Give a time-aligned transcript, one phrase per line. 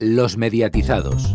[0.00, 1.34] Los mediatizados.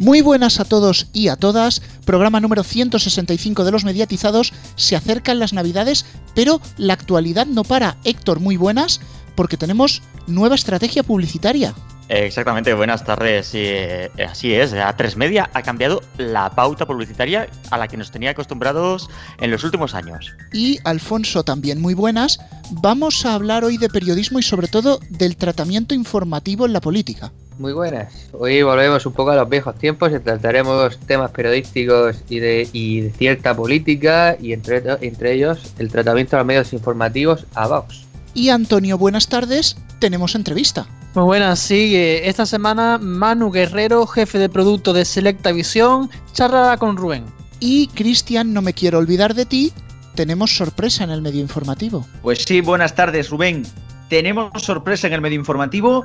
[0.00, 1.80] Muy buenas a todos y a todas.
[2.04, 4.52] Programa número 165 de los mediatizados.
[4.74, 6.04] Se acercan las navidades,
[6.34, 7.98] pero la actualidad no para.
[8.02, 9.00] Héctor, muy buenas,
[9.36, 11.74] porque tenemos nueva estrategia publicitaria.
[12.08, 13.50] Exactamente, buenas tardes.
[13.52, 18.30] Eh, así es, A3 Media ha cambiado la pauta publicitaria a la que nos tenía
[18.30, 19.10] acostumbrados
[19.40, 20.34] en los últimos años.
[20.52, 22.40] Y Alfonso, también muy buenas.
[22.70, 27.32] Vamos a hablar hoy de periodismo y sobre todo del tratamiento informativo en la política.
[27.58, 28.28] Muy buenas.
[28.32, 33.00] Hoy volvemos un poco a los viejos tiempos y trataremos temas periodísticos y de, y
[33.00, 38.07] de cierta política y entre, entre ellos el tratamiento de los medios informativos a Vox.
[38.38, 39.76] Y Antonio, buenas tardes.
[39.98, 40.86] Tenemos entrevista.
[41.16, 41.96] Muy buenas, sí.
[41.96, 47.24] Esta semana Manu Guerrero, jefe de producto de Selecta Visión, charlará con Rubén.
[47.58, 49.72] Y Cristian, no me quiero olvidar de ti.
[50.14, 52.06] Tenemos sorpresa en el medio informativo.
[52.22, 53.66] Pues sí, buenas tardes, Rubén.
[54.08, 56.04] Tenemos sorpresa en el medio informativo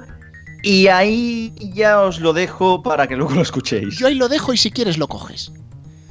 [0.63, 3.96] y ahí ya os lo dejo para que luego lo escuchéis.
[4.00, 5.52] Yo ahí lo dejo y si quieres lo coges.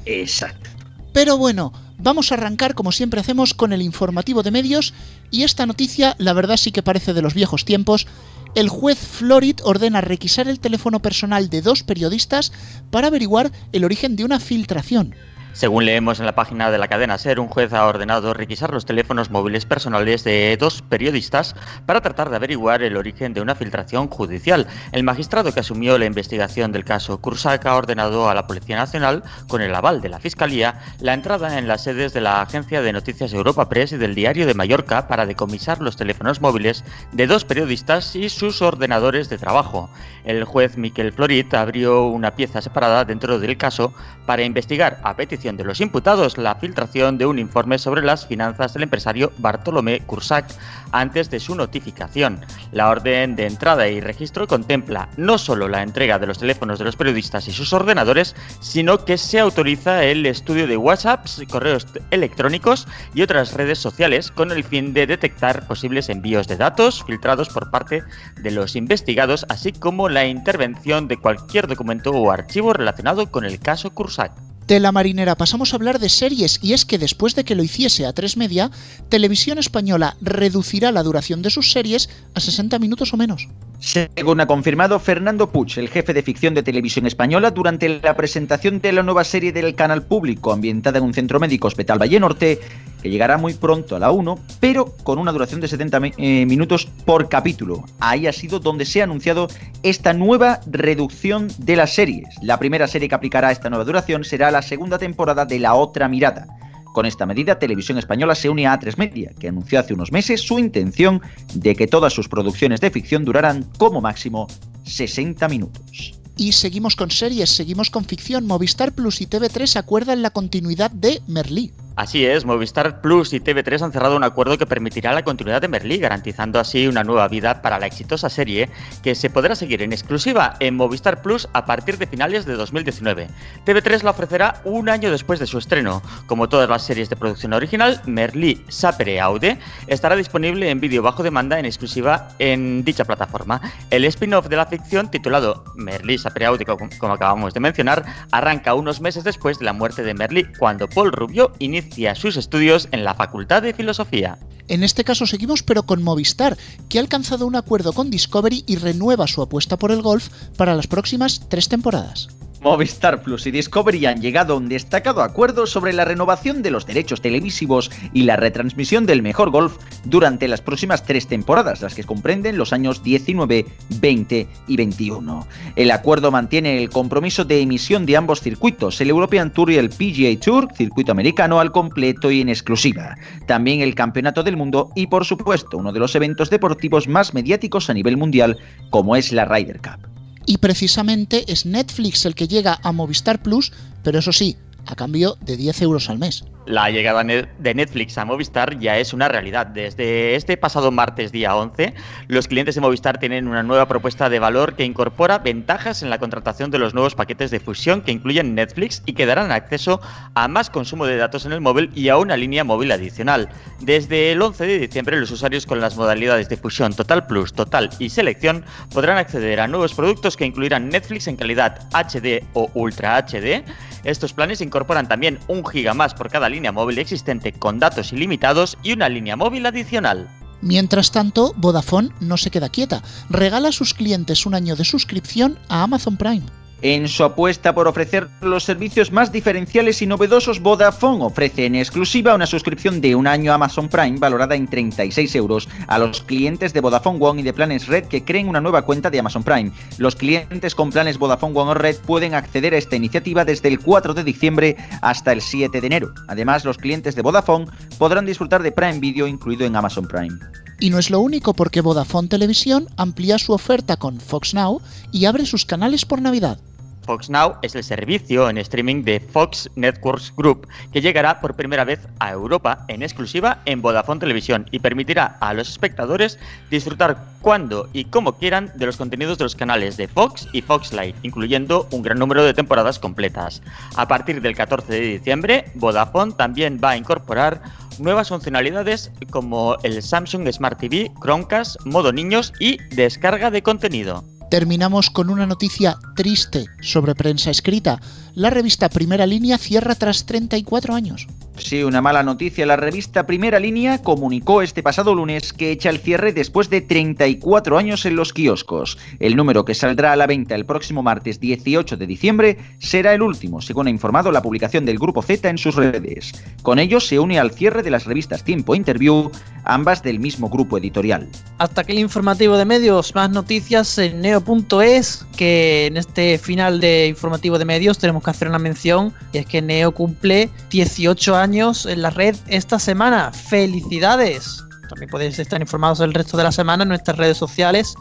[0.05, 0.69] Exacto.
[1.11, 4.93] Pero bueno, vamos a arrancar como siempre hacemos con el informativo de medios
[5.31, 8.07] y esta noticia la verdad sí que parece de los viejos tiempos.
[8.55, 12.51] El juez Florid ordena requisar el teléfono personal de dos periodistas
[12.91, 15.15] para averiguar el origen de una filtración.
[15.53, 18.87] Según leemos en la página de la cadena SER, un juez ha ordenado requisar los
[18.87, 24.07] teléfonos móviles personales de dos periodistas para tratar de averiguar el origen de una filtración
[24.07, 24.65] judicial.
[24.91, 29.21] El magistrado que asumió la investigación del caso Kursak ha ordenado a la Policía Nacional,
[29.47, 32.91] con el aval de la Fiscalía, la entrada en las sedes de la agencia de
[32.91, 37.45] noticias Europa Press y del Diario de Mallorca para decomisar los teléfonos móviles de dos
[37.45, 39.91] periodistas y sus ordenadores de trabajo.
[40.25, 43.93] El juez Miquel Florit abrió una pieza separada dentro del caso
[44.25, 48.73] para investigar a petición de los imputados la filtración de un informe sobre las finanzas
[48.73, 50.45] del empresario Bartolomé Cursac
[50.93, 52.39] antes de su notificación.
[52.71, 56.85] La orden de entrada y registro contempla no solo la entrega de los teléfonos de
[56.85, 62.87] los periodistas y sus ordenadores, sino que se autoriza el estudio de WhatsApps, correos electrónicos
[63.13, 67.69] y otras redes sociales con el fin de detectar posibles envíos de datos filtrados por
[67.69, 68.01] parte
[68.39, 73.59] de los investigados, así como la intervención de cualquier documento o archivo relacionado con el
[73.59, 74.52] caso Cursac.
[74.67, 77.63] De la marinera pasamos a hablar de series y es que después de que lo
[77.63, 78.71] hiciese a tres media,
[79.09, 83.49] Televisión Española reducirá la duración de sus series a 60 minutos o menos.
[83.79, 88.79] Según ha confirmado Fernando Puig, el jefe de ficción de Televisión Española, durante la presentación
[88.79, 92.61] de la nueva serie del canal público ambientada en un centro médico Hospital Valle Norte,
[93.03, 96.87] que llegará muy pronto a la 1, pero con una duración de 70 eh, minutos
[97.05, 97.83] por capítulo.
[97.99, 99.49] Ahí ha sido donde se ha anunciado
[99.83, 102.29] esta nueva reducción de las series.
[102.41, 106.07] La primera serie que aplicará esta nueva duración será la segunda temporada de La Otra
[106.07, 106.47] Mirada.
[106.93, 110.39] Con esta medida, Televisión Española se une a A3 Media, que anunció hace unos meses
[110.39, 111.21] su intención
[111.53, 114.47] de que todas sus producciones de ficción duraran como máximo
[114.85, 116.13] 60 minutos.
[116.37, 118.47] Y seguimos con series, seguimos con ficción.
[118.47, 121.73] Movistar Plus y TV3 acuerdan la continuidad de Merlí.
[121.95, 125.67] Así es, Movistar Plus y TV3 han cerrado un acuerdo que permitirá la continuidad de
[125.67, 128.67] Merlí, garantizando así una nueva vida para la exitosa serie
[129.03, 133.27] que se podrá seguir en exclusiva en Movistar Plus a partir de finales de 2019.
[133.63, 136.01] TV3 la ofrecerá un año después de su estreno.
[136.25, 141.21] Como todas las series de producción original, Merlí Sapere Aude estará disponible en vídeo bajo
[141.21, 143.61] demanda en exclusiva en dicha plataforma.
[143.91, 148.99] El spin-off de la ficción, titulado Merlí Sapere Aude, como acabamos de mencionar, arranca unos
[148.99, 151.82] meses después de la muerte de Merlí, cuando Paul Rubio inicia
[152.15, 154.37] sus estudios en la Facultad de Filosofía.
[154.67, 156.57] En este caso seguimos pero con Movistar,
[156.89, 160.75] que ha alcanzado un acuerdo con Discovery y renueva su apuesta por el golf para
[160.75, 162.29] las próximas tres temporadas.
[162.63, 166.85] Movistar Plus y Discovery han llegado a un destacado acuerdo sobre la renovación de los
[166.85, 172.05] derechos televisivos y la retransmisión del mejor golf durante las próximas tres temporadas, las que
[172.05, 173.65] comprenden los años 19,
[173.99, 175.45] 20 y 21.
[175.75, 179.89] El acuerdo mantiene el compromiso de emisión de ambos circuitos, el European Tour y el
[179.89, 183.17] PGA Tour, circuito americano al completo y en exclusiva.
[183.45, 187.89] También el Campeonato del Mundo y, por supuesto, uno de los eventos deportivos más mediáticos
[187.89, 188.57] a nivel mundial,
[188.89, 190.12] como es la Ryder Cup.
[190.45, 193.71] Y precisamente es Netflix el que llega a Movistar Plus,
[194.03, 196.45] pero eso sí, a cambio de 10 euros al mes.
[196.65, 199.67] La llegada de Netflix a Movistar ya es una realidad.
[199.67, 201.93] Desde este pasado martes día 11,
[202.29, 206.19] los clientes de Movistar tienen una nueva propuesta de valor que incorpora ventajas en la
[206.19, 209.99] contratación de los nuevos paquetes de fusión que incluyen Netflix y que darán acceso
[210.35, 213.49] a más consumo de datos en el móvil y a una línea móvil adicional.
[213.81, 217.89] Desde el 11 de diciembre, los usuarios con las modalidades de fusión Total Plus, Total
[217.99, 218.63] y Selección
[218.93, 223.65] podrán acceder a nuevos productos que incluirán Netflix en calidad HD o Ultra HD.
[224.05, 228.75] Estos planes incorporan también un giga más por cada línea móvil existente con datos ilimitados
[228.81, 230.27] y una línea móvil adicional.
[230.61, 235.59] Mientras tanto, Vodafone no se queda quieta, regala a sus clientes un año de suscripción
[235.69, 236.62] a Amazon Prime.
[236.85, 242.35] En su apuesta por ofrecer los servicios más diferenciales y novedosos, Vodafone ofrece en exclusiva
[242.35, 246.73] una suscripción de un año a Amazon Prime valorada en 36 euros a los clientes
[246.73, 249.71] de Vodafone One y de planes Red que creen una nueva cuenta de Amazon Prime.
[249.97, 253.79] Los clientes con planes Vodafone One o Red pueden acceder a esta iniciativa desde el
[253.79, 256.13] 4 de diciembre hasta el 7 de enero.
[256.27, 260.37] Además, los clientes de Vodafone podrán disfrutar de Prime Video incluido en Amazon Prime.
[260.81, 264.81] Y no es lo único porque Vodafone Televisión amplía su oferta con Fox Now
[265.13, 266.59] y abre sus canales por Navidad.
[267.03, 271.83] Fox Now es el servicio en streaming de Fox Networks Group que llegará por primera
[271.83, 276.39] vez a Europa en exclusiva en Vodafone Televisión y permitirá a los espectadores
[276.69, 280.93] disfrutar cuando y como quieran de los contenidos de los canales de Fox y Fox
[280.93, 283.61] Light, incluyendo un gran número de temporadas completas.
[283.95, 287.61] A partir del 14 de diciembre, Vodafone también va a incorporar
[287.99, 294.23] nuevas funcionalidades como el Samsung Smart TV, Chromecast, modo niños y descarga de contenido.
[294.53, 297.99] Terminamos con una noticia triste sobre prensa escrita.
[298.35, 301.25] La revista Primera Línea cierra tras 34 años.
[301.57, 302.65] Sí, una mala noticia.
[302.65, 307.77] La revista Primera Línea comunicó este pasado lunes que echa el cierre después de 34
[307.77, 308.97] años en los kioscos.
[309.19, 313.21] El número que saldrá a la venta el próximo martes 18 de diciembre será el
[313.21, 316.33] último, según ha informado la publicación del Grupo Z en sus redes.
[316.63, 319.31] Con ello se une al cierre de las revistas Tiempo e Interview,
[319.63, 321.29] ambas del mismo grupo editorial.
[321.59, 323.13] Hasta aquí el informativo de medios.
[323.13, 328.47] Más noticias en neo.es, que en este final de informativo de medios tenemos que hacer
[328.47, 333.33] una mención, y es que Neo cumple 18 años en la red esta semana.
[333.33, 334.63] ¡Felicidades!
[334.87, 337.95] También podéis estar informados el resto de la semana en nuestras redes sociales,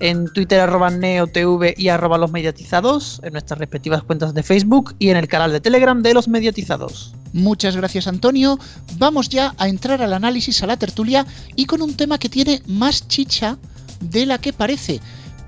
[0.00, 5.10] en Twitter arroba neotv y arroba los mediatizados, en nuestras respectivas cuentas de Facebook y
[5.10, 7.14] en el canal de Telegram de los mediatizados.
[7.32, 8.58] Muchas gracias Antonio.
[8.96, 11.24] Vamos ya a entrar al análisis a la tertulia
[11.54, 13.58] y con un tema que tiene más chicha
[14.00, 15.00] de la que parece,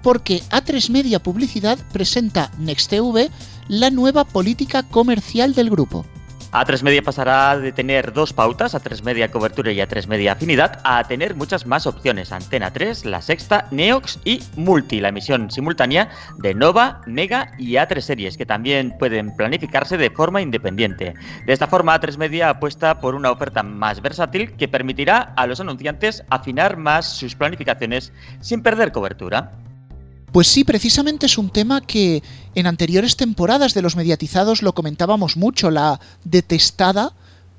[0.04, 3.28] porque A3 Media Publicidad presenta NextTV
[3.66, 6.06] la nueva política comercial del grupo.
[6.52, 11.04] A3 Media pasará de tener dos pautas, A3 Media Cobertura y A3 Media Afinidad, a
[11.04, 12.32] tener muchas más opciones.
[12.32, 18.00] Antena 3, La Sexta, Neox y Multi, la emisión simultánea de Nova, Mega y A3
[18.00, 21.14] Series, que también pueden planificarse de forma independiente.
[21.46, 25.60] De esta forma, A3 Media apuesta por una oferta más versátil que permitirá a los
[25.60, 29.52] anunciantes afinar más sus planificaciones sin perder cobertura.
[30.32, 32.22] Pues sí, precisamente es un tema que
[32.54, 37.12] en anteriores temporadas de los mediatizados lo comentábamos mucho, la detestada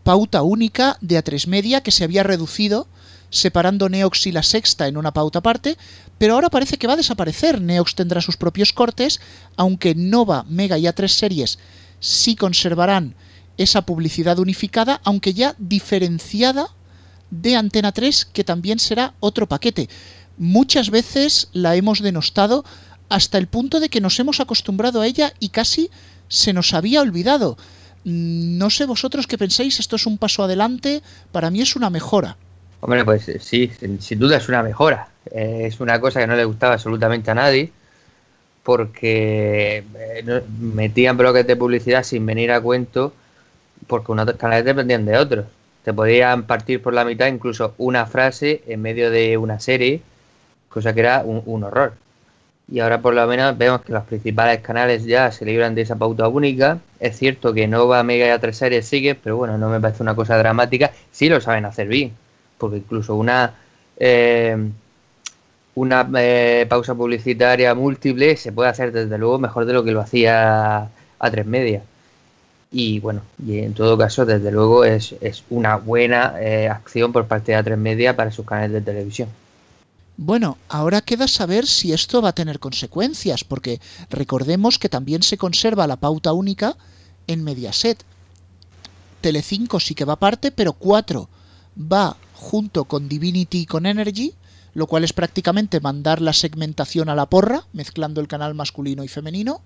[0.04, 2.88] pauta única de A3 Media que se había reducido
[3.30, 5.78] separando Neox y la sexta en una pauta aparte,
[6.18, 7.62] pero ahora parece que va a desaparecer.
[7.62, 9.22] Neox tendrá sus propios cortes,
[9.56, 11.58] aunque Nova, Mega y A3 series
[12.02, 13.16] sí conservarán
[13.58, 16.68] esa publicidad unificada, aunque ya diferenciada
[17.30, 19.88] de Antena 3, que también será otro paquete
[20.42, 22.66] muchas veces la hemos denostado
[23.12, 25.90] hasta el punto de que nos hemos acostumbrado a ella y casi
[26.28, 27.58] se nos había olvidado.
[28.06, 31.90] Mm, no sé vosotros qué pensáis, esto es un paso adelante, para mí es una
[31.90, 32.38] mejora.
[32.80, 35.10] Hombre, pues eh, sí, sin duda es una mejora.
[35.30, 37.72] Eh, es una cosa que no le gustaba absolutamente a nadie,
[38.64, 43.14] porque eh, metían bloques de publicidad sin venir a cuento,
[43.88, 45.46] porque unos canales dependían de otros.
[45.84, 50.02] Te podían partir por la mitad incluso una frase en medio de una serie
[50.72, 51.94] cosa que era un, horror.
[52.72, 55.98] Y ahora por lo menos vemos que los principales canales ya se libran de esa
[55.98, 56.80] pauta única.
[57.00, 60.16] Es cierto que Nova, Mega y A3 series sigue, pero bueno, no me parece una
[60.16, 60.92] cosa dramática.
[61.12, 62.14] Sí lo saben hacer bien,
[62.58, 63.54] porque incluso una
[63.98, 64.58] eh,
[65.76, 70.02] una eh, pausa publicitaria múltiple se puede hacer desde luego mejor de lo que lo
[70.02, 71.84] hacía A3 Media.
[72.72, 77.28] Y bueno, y en todo caso, desde luego es, es una buena eh, acción por
[77.28, 79.30] parte de A3 Media para sus canales de televisión.
[80.18, 85.38] Bueno, ahora queda saber si esto va a tener consecuencias, porque recordemos que también se
[85.38, 86.78] conserva la pauta única
[87.28, 88.04] en Mediaset.
[89.22, 91.30] Telecinco sí que va aparte, pero 4
[91.92, 94.34] va junto con Divinity y con Energy,
[94.74, 99.08] lo cual es prácticamente mandar la segmentación a la porra, mezclando el canal masculino y
[99.08, 99.62] femenino.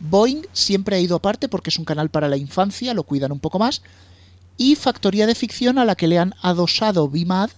[0.00, 3.40] Boeing siempre ha ido aparte porque es un canal para la infancia, lo cuidan un
[3.40, 3.82] poco más.
[4.56, 7.50] Y Factoría de Ficción a la que le han adosado BIMAD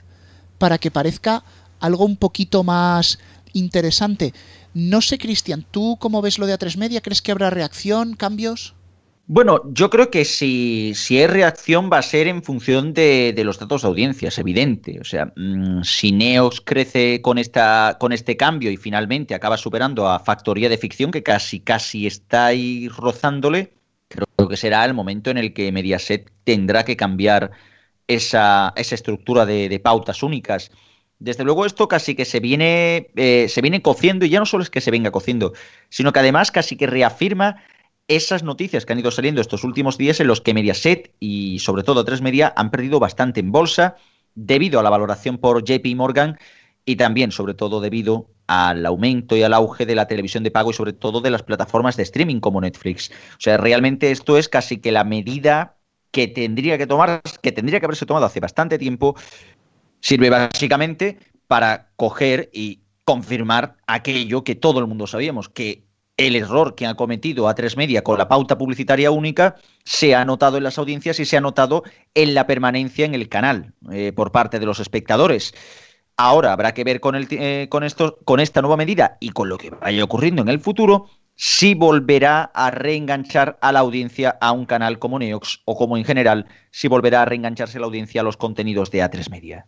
[0.59, 1.45] para que parezca
[1.83, 3.19] algo un poquito más
[3.53, 4.33] interesante.
[4.75, 7.03] No sé, Cristian, ¿tú cómo ves lo de A3 Media?
[7.03, 8.75] ¿Crees que habrá reacción, cambios?
[9.27, 13.59] Bueno, yo creo que si, si hay reacción va a ser en función de, los
[13.59, 14.99] datos de audiencia, es evidente.
[15.01, 20.09] O sea, mm, si Neox crece con, esta, con este cambio y finalmente acaba superando
[20.09, 23.73] a Factoría de Ficción, que casi, casi está ahí rozándole,
[24.09, 27.53] creo que será el momento en el que Mediaset tendrá que cambiar
[28.09, 30.71] esa, esa estructura de pautas únicas
[31.23, 34.64] Desde luego esto casi que se viene, eh, se viene cociendo y ya no solo
[34.64, 35.52] es que se venga cociendo,
[35.88, 37.62] sino que además casi que reafirma
[38.09, 41.85] esas noticias que han ido saliendo estos últimos días en los que Mediaset y sobre
[41.85, 43.95] todo Tres Media han perdido bastante en bolsa
[44.35, 46.38] debido a la valoración por JP Morgan
[46.85, 50.71] y también sobre todo debido al aumento y al auge de la televisión de pago
[50.71, 53.12] y sobre todo de las plataformas de streaming como Netflix.
[53.35, 55.76] O sea, realmente esto es casi que la medida
[56.12, 59.17] que tendría que tomar, que tendría que haberse tomado hace bastante tiempo,
[60.02, 66.75] sirve básicamente para coger y confirmar aquello que todo el mundo sabíamos, que el error
[66.75, 70.78] que ha cometido A3 Media con la pauta publicitaria única se ha notado en las
[70.78, 74.66] audiencias y se ha notado en la permanencia en el canal eh, por parte de
[74.66, 75.54] los espectadores.
[76.16, 79.49] Ahora habrá que ver con, el, eh, con, esto, con esta nueva medida y con
[79.49, 84.52] lo que vaya ocurriendo en el futuro si volverá a reenganchar a la audiencia a
[84.52, 88.25] un canal como Neox o como en general si volverá a reengancharse la audiencia a
[88.25, 89.66] los contenidos de A3 Media.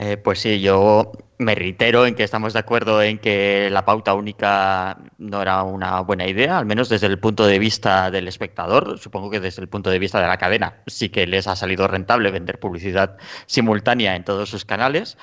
[0.00, 4.14] Eh, pues sí, yo me reitero en que estamos de acuerdo en que la pauta
[4.14, 8.98] única no era una buena idea, al menos desde el punto de vista del espectador.
[9.00, 11.88] Supongo que desde el punto de vista de la cadena sí que les ha salido
[11.88, 15.18] rentable vender publicidad simultánea en todos sus canales.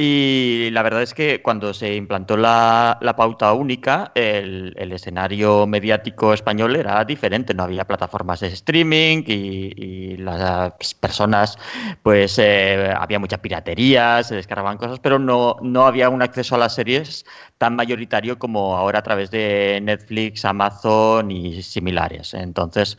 [0.00, 6.76] Y la verdad es que cuando se implantó la, pauta única, el, escenario mediático español
[6.76, 7.52] era diferente.
[7.52, 11.58] No había plataformas de streaming y, las personas,
[12.04, 16.58] pues eh, había mucha piratería, se descargaban cosas, pero no, no había un acceso a
[16.58, 17.24] las series
[17.58, 22.34] tan mayoritario como ahora a través de Netflix, Amazon y similares.
[22.34, 22.96] Entonces,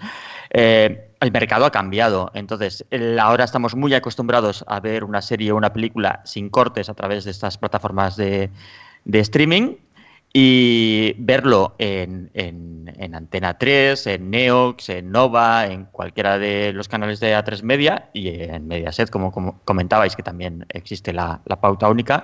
[0.49, 2.31] eh, el mercado ha cambiado.
[2.33, 2.85] Entonces,
[3.19, 7.25] ahora estamos muy acostumbrados a ver una serie o una película sin cortes a través
[7.25, 8.49] de estas plataformas de,
[9.05, 9.75] streaming
[10.31, 12.29] y verlo en,
[13.13, 18.29] Antena 3, en Neox, en Nova, en cualquiera de los canales de A3 Media y
[18.29, 19.31] en Mediaset, como,
[19.65, 22.23] comentabais, que también existe la pauta única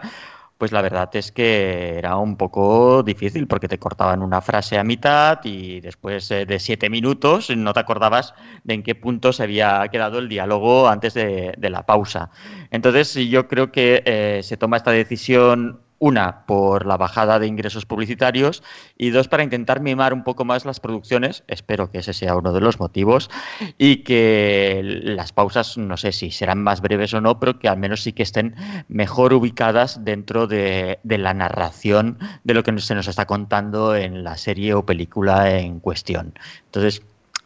[0.57, 4.83] pues la verdad es que era un poco difícil porque te cortaban una frase a
[4.83, 8.33] mitad y después eh, de siete minutos no te acordabas
[8.63, 12.29] de en qué punto se había quedado el diálogo antes de, la pausa.
[12.71, 17.85] Entonces yo creo que eh, se toma esta decisión una, por la bajada de ingresos
[17.85, 18.63] publicitarios
[18.97, 22.51] y dos, para intentar mimar un poco más las producciones, espero que ese sea uno
[22.51, 23.29] de los motivos,
[23.77, 27.77] y que las pausas, no sé si serán más breves o no, pero que al
[27.77, 28.55] menos sí que estén
[28.87, 34.37] mejor ubicadas dentro de, la narración de lo que se nos está contando en la
[34.37, 36.33] serie o película en cuestión.
[36.65, 37.01] Entonces,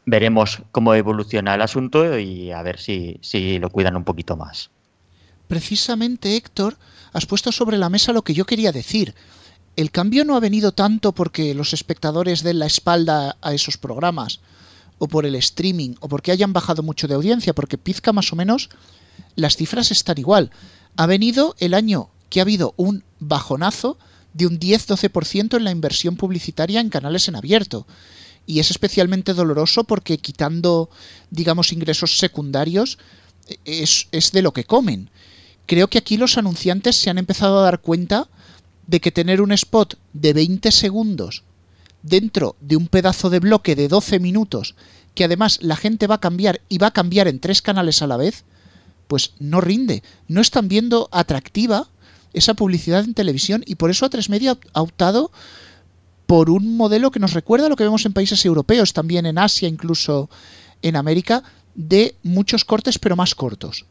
[0.06, 4.72] veremos cómo evoluciona el asunto y a ver si, si lo cuidan un poquito más.
[5.48, 6.78] Precisamente, Héctor,
[7.14, 9.16] has puesto sobre la mesa lo que yo quería decir.
[9.76, 14.42] El cambio no ha venido tanto porque los espectadores den la espalda a esos programas,
[14.98, 18.36] o por el streaming, o porque hayan bajado mucho de audiencia, porque pizca más o
[18.36, 18.70] menos
[19.36, 20.52] las cifras están igual.
[20.98, 23.98] Ha venido el año que ha habido un bajonazo
[24.34, 27.88] de un 10-12% en la inversión publicitaria en canales en abierto.
[28.46, 30.90] Y es especialmente doloroso porque quitando,
[31.30, 32.98] digamos, ingresos secundarios,
[33.66, 35.10] es, es de lo que comen
[35.70, 38.28] creo que aquí los anunciantes se han empezado a dar cuenta
[38.88, 41.44] de que tener un spot de 20 segundos
[42.02, 44.74] dentro de un pedazo de bloque de 12 minutos,
[45.14, 48.08] que además la gente va a cambiar y va a cambiar en tres canales a
[48.08, 48.46] la vez,
[49.08, 50.02] pues no rinde.
[50.28, 51.88] No están viendo atractiva
[52.34, 55.32] esa publicidad en televisión y por eso A3 Media ha optado
[56.26, 59.38] por un modelo que nos recuerda a lo que vemos en países europeos, también en
[59.38, 60.32] Asia, incluso
[60.82, 61.44] en América,
[61.76, 63.86] de muchos cortes pero más cortos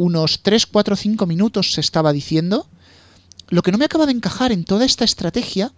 [0.00, 2.66] unos 3, 4, 5 minutos se estaba diciendo,
[3.50, 5.72] lo que no me acaba de encajar en toda esta estrategia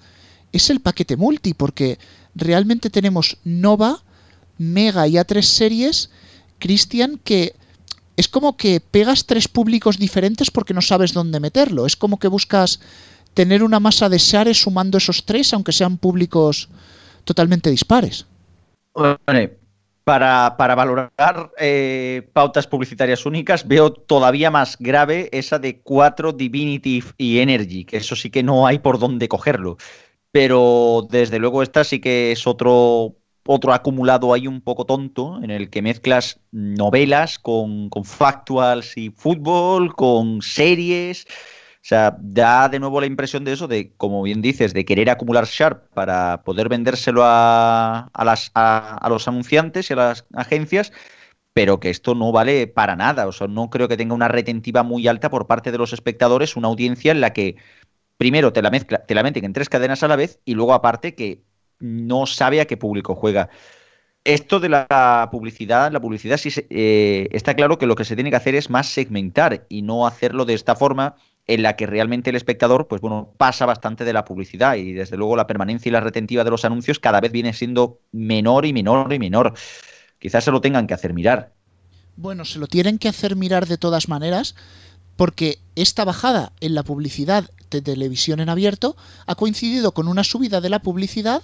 [0.52, 1.98] es el paquete multi, porque
[2.36, 4.04] realmente tenemos Nova,
[4.58, 6.10] Mega y A3 series,
[6.60, 7.56] Christian, que
[8.16, 11.84] es como que pegas tres públicos diferentes porque no sabes dónde meterlo.
[11.84, 12.78] Es como que buscas
[13.34, 16.68] tener una masa de shares sumando esos tres, aunque sean públicos
[17.24, 18.26] totalmente dispares.
[20.04, 27.04] Para, para valorar eh, pautas publicitarias únicas, veo todavía más grave esa de 4 Divinity
[27.18, 29.76] y Energy, que eso sí que no hay por dónde cogerlo.
[30.32, 33.16] Pero desde luego esta sí que es otro,
[33.46, 39.10] otro acumulado ahí un poco tonto, en el que mezclas novelas con, con factuals y
[39.10, 41.26] fútbol, con series.
[41.82, 45.10] O sea, da de nuevo la impresión de eso, de, como bien dices, de querer
[45.10, 50.92] acumular Sharp para poder vendérselo a, a, los anunciantes y a las agencias,
[51.52, 53.26] pero que esto no vale para nada.
[53.26, 56.54] O sea, no creo que tenga una retentiva muy alta por parte de los espectadores,
[56.54, 57.56] una audiencia en la que
[58.16, 60.74] primero te la, mezcla, te la meten en tres cadenas a la vez y luego
[60.74, 61.42] aparte que
[61.80, 63.48] no sabe a qué público juega.
[64.22, 68.30] Esto de la publicidad, la publicidad sí eh, está claro que lo que se tiene
[68.30, 72.30] que hacer es más segmentar y no hacerlo de esta forma en la que realmente
[72.30, 75.92] el espectador, pues bueno, pasa bastante de la publicidad y desde luego la permanencia y
[75.92, 79.54] la retentiva de los anuncios cada vez viene siendo menor y menor y menor.
[80.18, 81.52] Quizás se lo tengan que hacer mirar.
[82.16, 84.54] Bueno, se lo tienen que hacer mirar de todas maneras
[85.16, 88.96] porque esta bajada en la publicidad de televisión en abierto
[89.26, 91.42] ha coincidido con una subida de la publicidad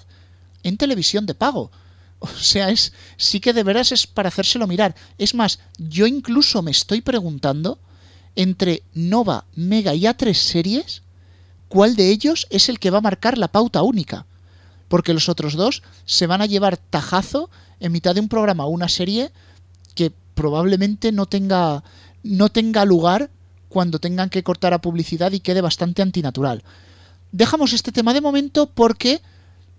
[0.62, 1.70] en televisión de pago.
[2.20, 4.96] O sea, es sí que de veras es para hacérselo mirar.
[5.18, 7.78] Es más, yo incluso me estoy preguntando
[8.38, 11.02] entre Nova, Mega y A3 series,
[11.68, 14.26] ¿cuál de ellos es el que va a marcar la pauta única?
[14.86, 18.68] Porque los otros dos se van a llevar tajazo en mitad de un programa o
[18.68, 19.32] una serie
[19.96, 21.82] que probablemente no tenga
[22.22, 23.28] no tenga lugar
[23.68, 26.62] cuando tengan que cortar a publicidad y quede bastante antinatural.
[27.32, 29.20] Dejamos este tema de momento porque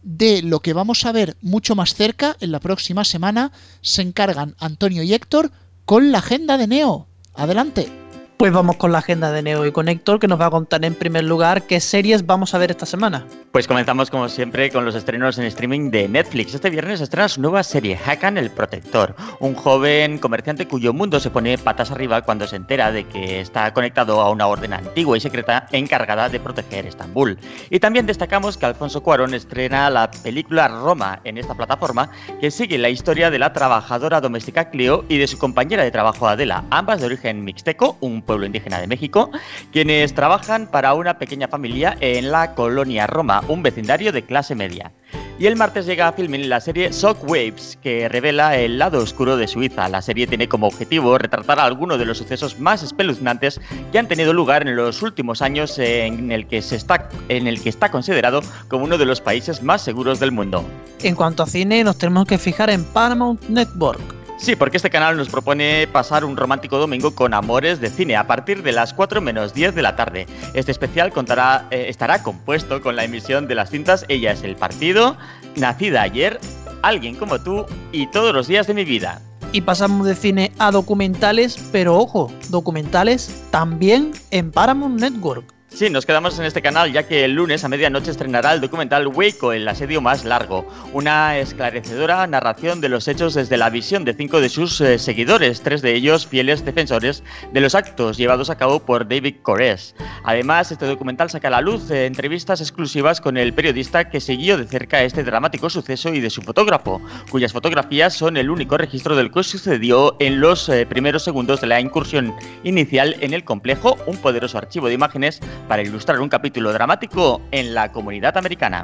[0.04, 4.56] de lo que vamos a ver mucho más cerca en la próxima semana se encargan
[4.60, 5.50] Antonio y Héctor
[5.86, 7.08] con la agenda de Neo.
[7.36, 7.99] Adelante.
[8.40, 10.86] Pues vamos con la agenda de Neo y con Héctor, que nos va a contar
[10.86, 13.26] en primer lugar qué series vamos a ver esta semana.
[13.52, 16.54] Pues comenzamos como siempre con los estrenos en streaming de Netflix.
[16.54, 21.32] Este viernes estrena su nueva serie, Hakan el Protector, un joven comerciante cuyo mundo se
[21.32, 25.20] pone patas arriba cuando se entera de que está conectado a una orden antigua y
[25.20, 27.38] secreta encargada de proteger Estambul.
[27.70, 32.78] Y también destacamos que Alfonso Cuarón estrena la película Roma en esta plataforma, que sigue
[32.78, 37.02] la historia de la trabajadora doméstica Cleo y de su compañera de trabajo Adela, ambas
[37.02, 39.32] de origen mixteco, un pueblo indígena de México,
[39.72, 44.92] quienes trabajan para una pequeña familia en la colonia Roma, un vecindario de clase media.
[45.40, 46.92] Y el martes llega a Filmin la serie
[47.24, 49.90] Waves, que revela el lado oscuro de Suiza.
[49.90, 53.60] La serie tiene como objetivo retratar algunos de los sucesos más espeluznantes
[53.92, 57.64] que han tenido lugar en los últimos años en el que se está en el
[57.64, 60.64] que está considerado como uno de los países más seguros del mundo.
[61.02, 65.18] En cuanto a cine, nos tenemos que fijar en Paramount Network Sí, porque este canal
[65.18, 69.20] nos propone pasar un romántico domingo con amores de cine a partir de las 4
[69.20, 70.28] menos 10 de la tarde.
[70.54, 74.56] Este especial contará, eh, estará compuesto con la emisión de las cintas Ella es el
[74.56, 75.18] partido,
[75.58, 76.40] Nacida ayer,
[76.82, 79.22] Alguien como tú y Todos los días de mi vida.
[79.52, 85.59] Y pasamos de cine a documentales, pero ojo, documentales también en Paramount Network.
[85.72, 89.08] Sí, nos quedamos en este canal ya que el lunes a medianoche estrenará el documental
[89.08, 94.16] Waco, el asedio más largo, una esclarecedora narración de los hechos desde la visión de
[94.16, 98.58] cinco de sus eh, seguidores, tres de ellos fieles defensores de los actos llevados a
[98.58, 99.96] cabo por David Cores.
[100.24, 104.58] Además, este documental saca a la luz eh, entrevistas exclusivas con el periodista que siguió
[104.58, 109.16] de cerca este dramático suceso y de su fotógrafo, cuyas fotografías son el único registro
[109.16, 113.98] del que sucedió en los eh, primeros segundos de la incursión inicial en el complejo,
[114.08, 118.84] un poderoso archivo de imágenes para ilustrar un capítulo dramático en la comunidad americana.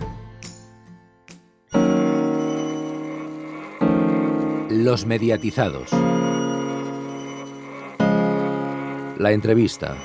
[4.69, 5.89] Los mediatizados.
[9.17, 9.98] La entrevista.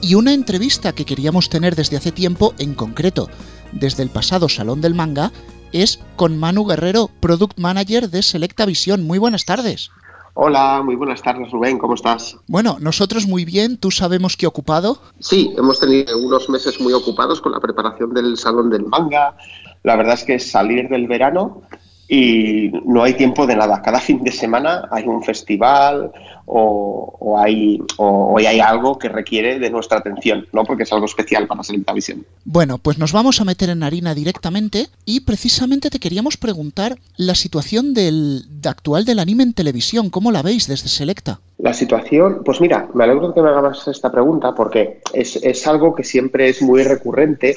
[0.00, 3.28] Y una entrevista que queríamos tener desde hace tiempo, en concreto
[3.72, 5.32] desde el pasado Salón del Manga,
[5.72, 9.06] es con Manu Guerrero, Product Manager de Selecta Visión.
[9.06, 9.90] Muy buenas tardes.
[10.38, 12.36] Hola, muy buenas tardes Rubén, ¿cómo estás?
[12.46, 15.00] Bueno, nosotros muy bien, ¿tú sabemos qué ocupado?
[15.18, 19.34] Sí, hemos tenido unos meses muy ocupados con la preparación del Salón del Manga.
[19.82, 21.62] La verdad es que salir del verano
[22.08, 23.82] y no hay tiempo de nada.
[23.82, 26.12] Cada fin de semana hay un festival
[26.46, 30.64] o, hay, o, hay algo que requiere de nuestra atención, ¿no?
[30.64, 32.24] porque es algo especial para Selecta Visión.
[32.44, 37.34] Bueno, pues nos vamos a meter en harina directamente y precisamente te queríamos preguntar la
[37.34, 40.10] situación del, actual del anime en televisión.
[40.10, 41.40] ¿Cómo la veis desde Selecta?
[41.58, 45.94] La situación, pues mira, me alegro que me hagas esta pregunta porque es, es algo
[45.94, 47.56] que siempre es muy recurrente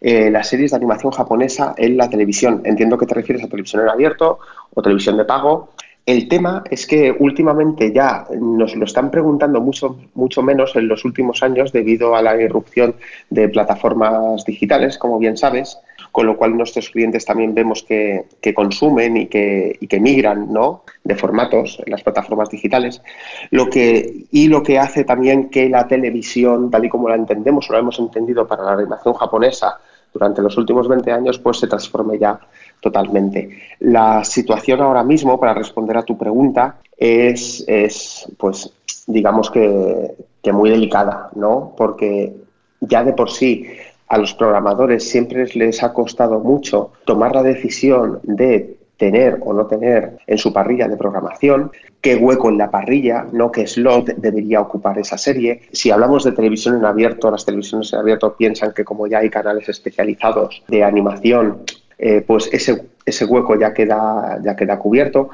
[0.00, 2.62] eh, las series de animación japonesa en la televisión.
[2.64, 4.38] Entiendo que te refieres a televisión en abierto
[4.74, 5.70] o televisión de pago.
[6.08, 11.04] El tema es que últimamente ya nos lo están preguntando mucho, mucho menos en los
[11.04, 12.94] últimos años debido a la irrupción
[13.28, 15.78] de plataformas digitales, como bien sabes,
[16.10, 20.82] con lo cual nuestros clientes también vemos que, consumen y que, y que migran ¿no?
[21.04, 23.02] de formatos en las plataformas digitales.
[23.50, 27.68] Lo que, y lo que hace también que la televisión, tal y como la entendemos
[27.68, 29.78] o la hemos entendido para la animación japonesa,
[30.12, 32.38] durante los últimos 20 años, pues se transforme ya
[32.80, 33.50] totalmente.
[33.80, 38.72] La situación ahora mismo, para responder a tu pregunta, es, es pues,
[39.06, 41.74] digamos que, que muy delicada, ¿no?
[41.76, 42.34] Porque
[42.80, 43.66] ya de por sí
[44.08, 49.66] a los programadores siempre les ha costado mucho tomar la decisión de tener o no
[49.66, 54.60] tener en su parrilla de programación, qué hueco en la parrilla, no qué slot debería
[54.60, 55.62] ocupar esa serie.
[55.72, 59.30] Si hablamos de televisión en abierto, las televisiones en abierto piensan que como ya hay
[59.30, 61.62] canales especializados de animación,
[61.96, 65.30] eh, pues ese, ese hueco ya queda, ya queda cubierto,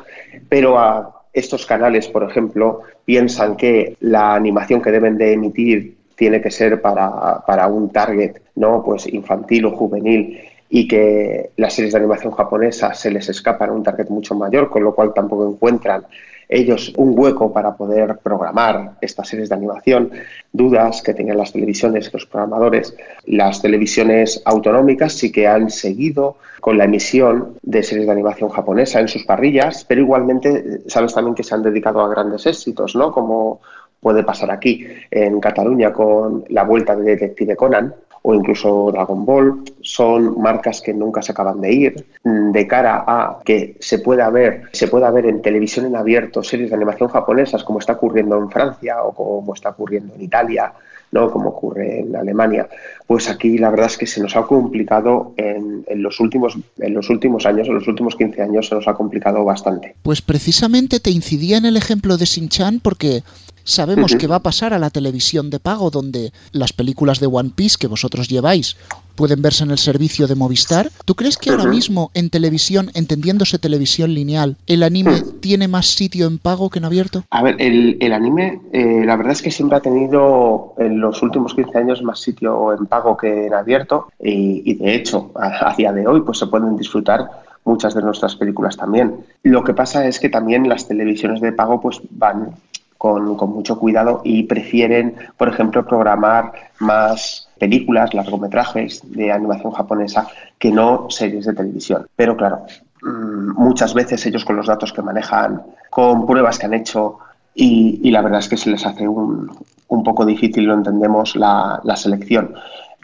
[0.49, 6.41] pero a estos canales, por ejemplo, piensan que la animación que deben de emitir tiene
[6.41, 10.41] que ser para, para un target no pues infantil o juvenil
[10.75, 14.69] y que las series de animación japonesa se les escapan a un target mucho mayor,
[14.69, 16.05] con lo cual tampoco encuentran
[16.49, 20.11] ellos un hueco para poder programar estas series de animación,
[20.53, 22.97] dudas que tenían las televisiones, los programadores.
[23.25, 28.99] Las televisiones autonómicas sí que han seguido con la emisión de series de animación japonesa
[28.99, 33.13] en sus parrillas, pero igualmente sabes también que se han dedicado a grandes éxitos, ¿no?
[33.13, 33.61] Como
[34.01, 37.95] puede pasar aquí en Cataluña con la vuelta de Detective Conan,
[38.27, 42.07] o incluso Dragon Ball, son marcas que nunca se acaban de ir.
[42.25, 46.43] Mm, de cara a que se pueda ver, se pueda ver en televisión en abierto
[46.43, 50.73] series de animación japonesas, como está ocurriendo en Francia o como está ocurriendo en Italia,
[51.13, 51.31] ¿no?
[51.31, 52.69] como ocurre en Alemania,
[53.07, 56.95] pues aquí la verdad es que se nos ha complicado en, en, los, últimos, en
[56.95, 59.95] los últimos años, en los últimos 15 años se nos ha complicado bastante.
[60.03, 63.23] Pues precisamente te incidía en el ejemplo de Shin-Chan porque
[63.65, 64.21] sabemos uh -huh.
[64.21, 67.77] que va a pasar a la televisión de pago, donde las películas de One Piece
[67.79, 68.77] que vosotros lleváis
[69.15, 70.91] pueden verse en el servicio de Movistar.
[71.05, 76.27] ¿Tú crees que ahora mismo en televisión, entendiéndose televisión lineal, el anime tiene más sitio
[76.27, 77.25] en pago que en abierto?
[77.31, 81.23] A ver, el, el anime, eh, la verdad es que siempre ha tenido en los
[81.23, 85.71] últimos 15 años más sitio en pago que en abierto y, y de hecho, a,
[85.71, 87.29] a día de hoy, pues se pueden disfrutar
[87.65, 89.25] muchas de nuestras películas también.
[89.43, 92.55] Lo que pasa es que también las televisiones de pago pues van
[93.05, 100.27] con, con, mucho cuidado y prefieren, por ejemplo, programar más películas, largometrajes de animación japonesa
[100.59, 102.07] que no series de televisión.
[102.17, 102.65] Pero claro,
[103.03, 107.19] mm, muchas veces ellos con los datos que manejan, con pruebas que han hecho,
[107.55, 109.55] y, la verdad es que se les hace un,
[109.89, 112.55] un poco difícil, lo entendemos, la selección.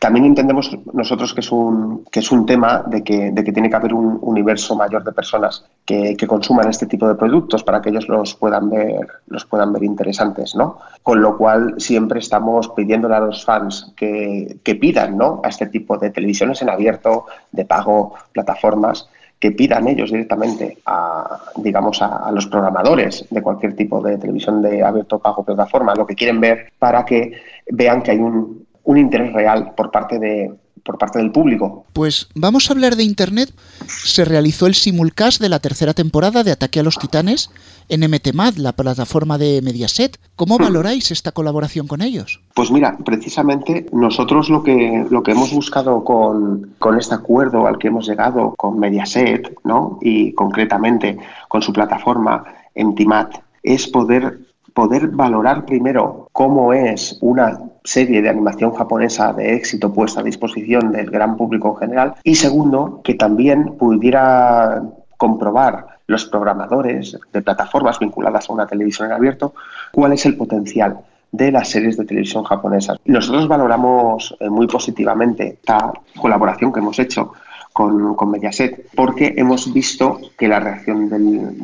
[0.01, 3.69] También entendemos nosotros que es un, que es un tema de que, de que tiene
[3.69, 7.83] que haber un universo mayor de personas que, que, consuman este tipo de productos para
[7.83, 10.79] que ellos los puedan ver, los puedan ver interesantes, ¿no?
[11.03, 15.43] Con lo cual siempre estamos pidiéndole a los fans que, que pidan ¿no?
[15.45, 19.07] a este tipo de televisiones en abierto, de pago, plataformas,
[19.39, 24.63] que pidan ellos directamente a, digamos, a, a, los programadores de cualquier tipo de televisión
[24.63, 27.33] de abierto pago plataforma, lo que quieren ver para que
[27.67, 30.53] vean que hay un, un interés real por parte de
[30.85, 31.85] por parte del público.
[31.93, 33.53] Pues vamos a hablar de Internet.
[33.87, 37.51] Se realizó el simulcast de la tercera temporada de Ataque a los Titanes
[37.89, 40.19] en MTMAD, la plataforma de Mediaset.
[40.37, 40.63] ¿Cómo hmm.
[40.63, 42.41] valoráis esta colaboración con ellos?
[42.55, 47.79] Pues mira, precisamente nosotros lo que, lo que hemos buscado con, con este acuerdo al
[47.79, 49.99] que hemos llegado con Mediaset, ¿no?
[50.01, 53.29] y concretamente con su plataforma MTMAD,
[53.63, 54.41] es poder
[54.81, 60.91] poder valorar primero cómo es una serie de animación japonesa de éxito puesta a disposición
[60.91, 64.83] del gran público en general y segundo, que también pudiera
[65.19, 69.53] comprobar los programadores de plataformas vinculadas a una televisión en abierto
[69.93, 72.97] cuál es el potencial de las series de televisión japonesas.
[73.05, 77.35] Nosotros valoramos eh, muy positivamente esta colaboración que hemos hecho
[77.75, 81.09] con, Mediaset, porque hemos visto que la reacción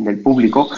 [0.04, 0.68] del público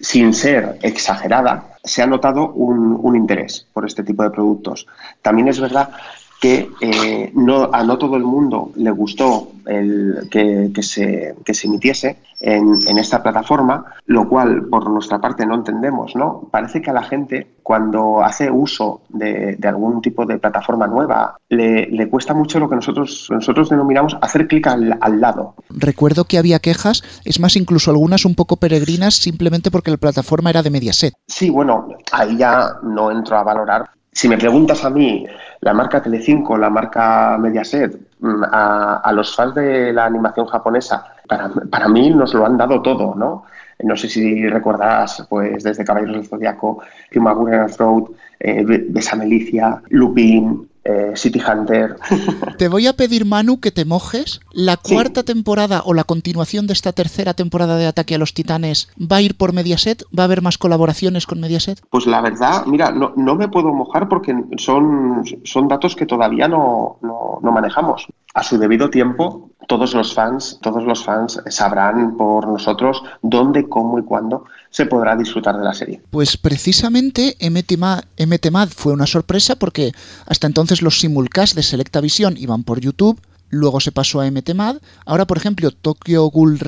[0.00, 4.86] sin ser exagerada, se ha notado un, un, interés por este tipo de productos.
[5.22, 5.90] También es verdad
[6.40, 11.54] que eh, no, a no todo el mundo le gustó el, que, que, se, que
[11.54, 16.14] se emitiese en, en, esta plataforma, lo cual por nuestra parte no entendemos.
[16.14, 16.48] ¿no?
[16.50, 21.38] Parece que a la gente cuando hace uso de, de algún tipo de plataforma nueva
[21.48, 25.54] le, le, cuesta mucho lo que nosotros, nosotros denominamos hacer clic al, al lado.
[25.70, 30.50] Recuerdo que había quejas, es más, incluso algunas un poco peregrinas simplemente porque la plataforma
[30.50, 31.14] era de Mediaset.
[31.26, 35.26] Sí, bueno, ahí ya no entro a valorar si me preguntas a mí,
[35.60, 41.48] la marca Telecinco, la marca Mediaset, mm, a, los fans de la animación japonesa, para,
[41.48, 43.44] para, mí nos lo han dado todo, ¿no?
[43.82, 48.04] No sé si recordarás, pues desde Caballeros del Zodiaco, Kimagure Road,
[48.38, 51.96] eh, Besamelicia, Lupin, eh, City Hunter.
[52.58, 54.40] Te voy a pedir, Manu, que te mojes.
[54.52, 55.26] ¿La cuarta sí.
[55.26, 59.22] temporada o la continuación de esta tercera temporada de Ataque a los Titanes va a
[59.22, 60.04] ir por Mediaset?
[60.16, 61.80] ¿Va a haber más colaboraciones con Mediaset?
[61.90, 66.48] Pues la verdad, mira, no, no me puedo mojar porque son, son datos que todavía
[66.48, 68.06] no, no, no manejamos.
[68.34, 73.98] A su debido tiempo, todos los fans, todos los fans sabrán por nosotros dónde, cómo
[73.98, 76.02] y cuándo se podrá disfrutar de la serie.
[76.10, 79.92] Pues precisamente MTMAD, fue una sorpresa porque
[80.26, 83.20] hasta entonces los simulcasts de Selecta Visión iban por YouTube,
[83.50, 86.58] luego se pasó a MTMAD, ahora por ejemplo Tokyo Ghoul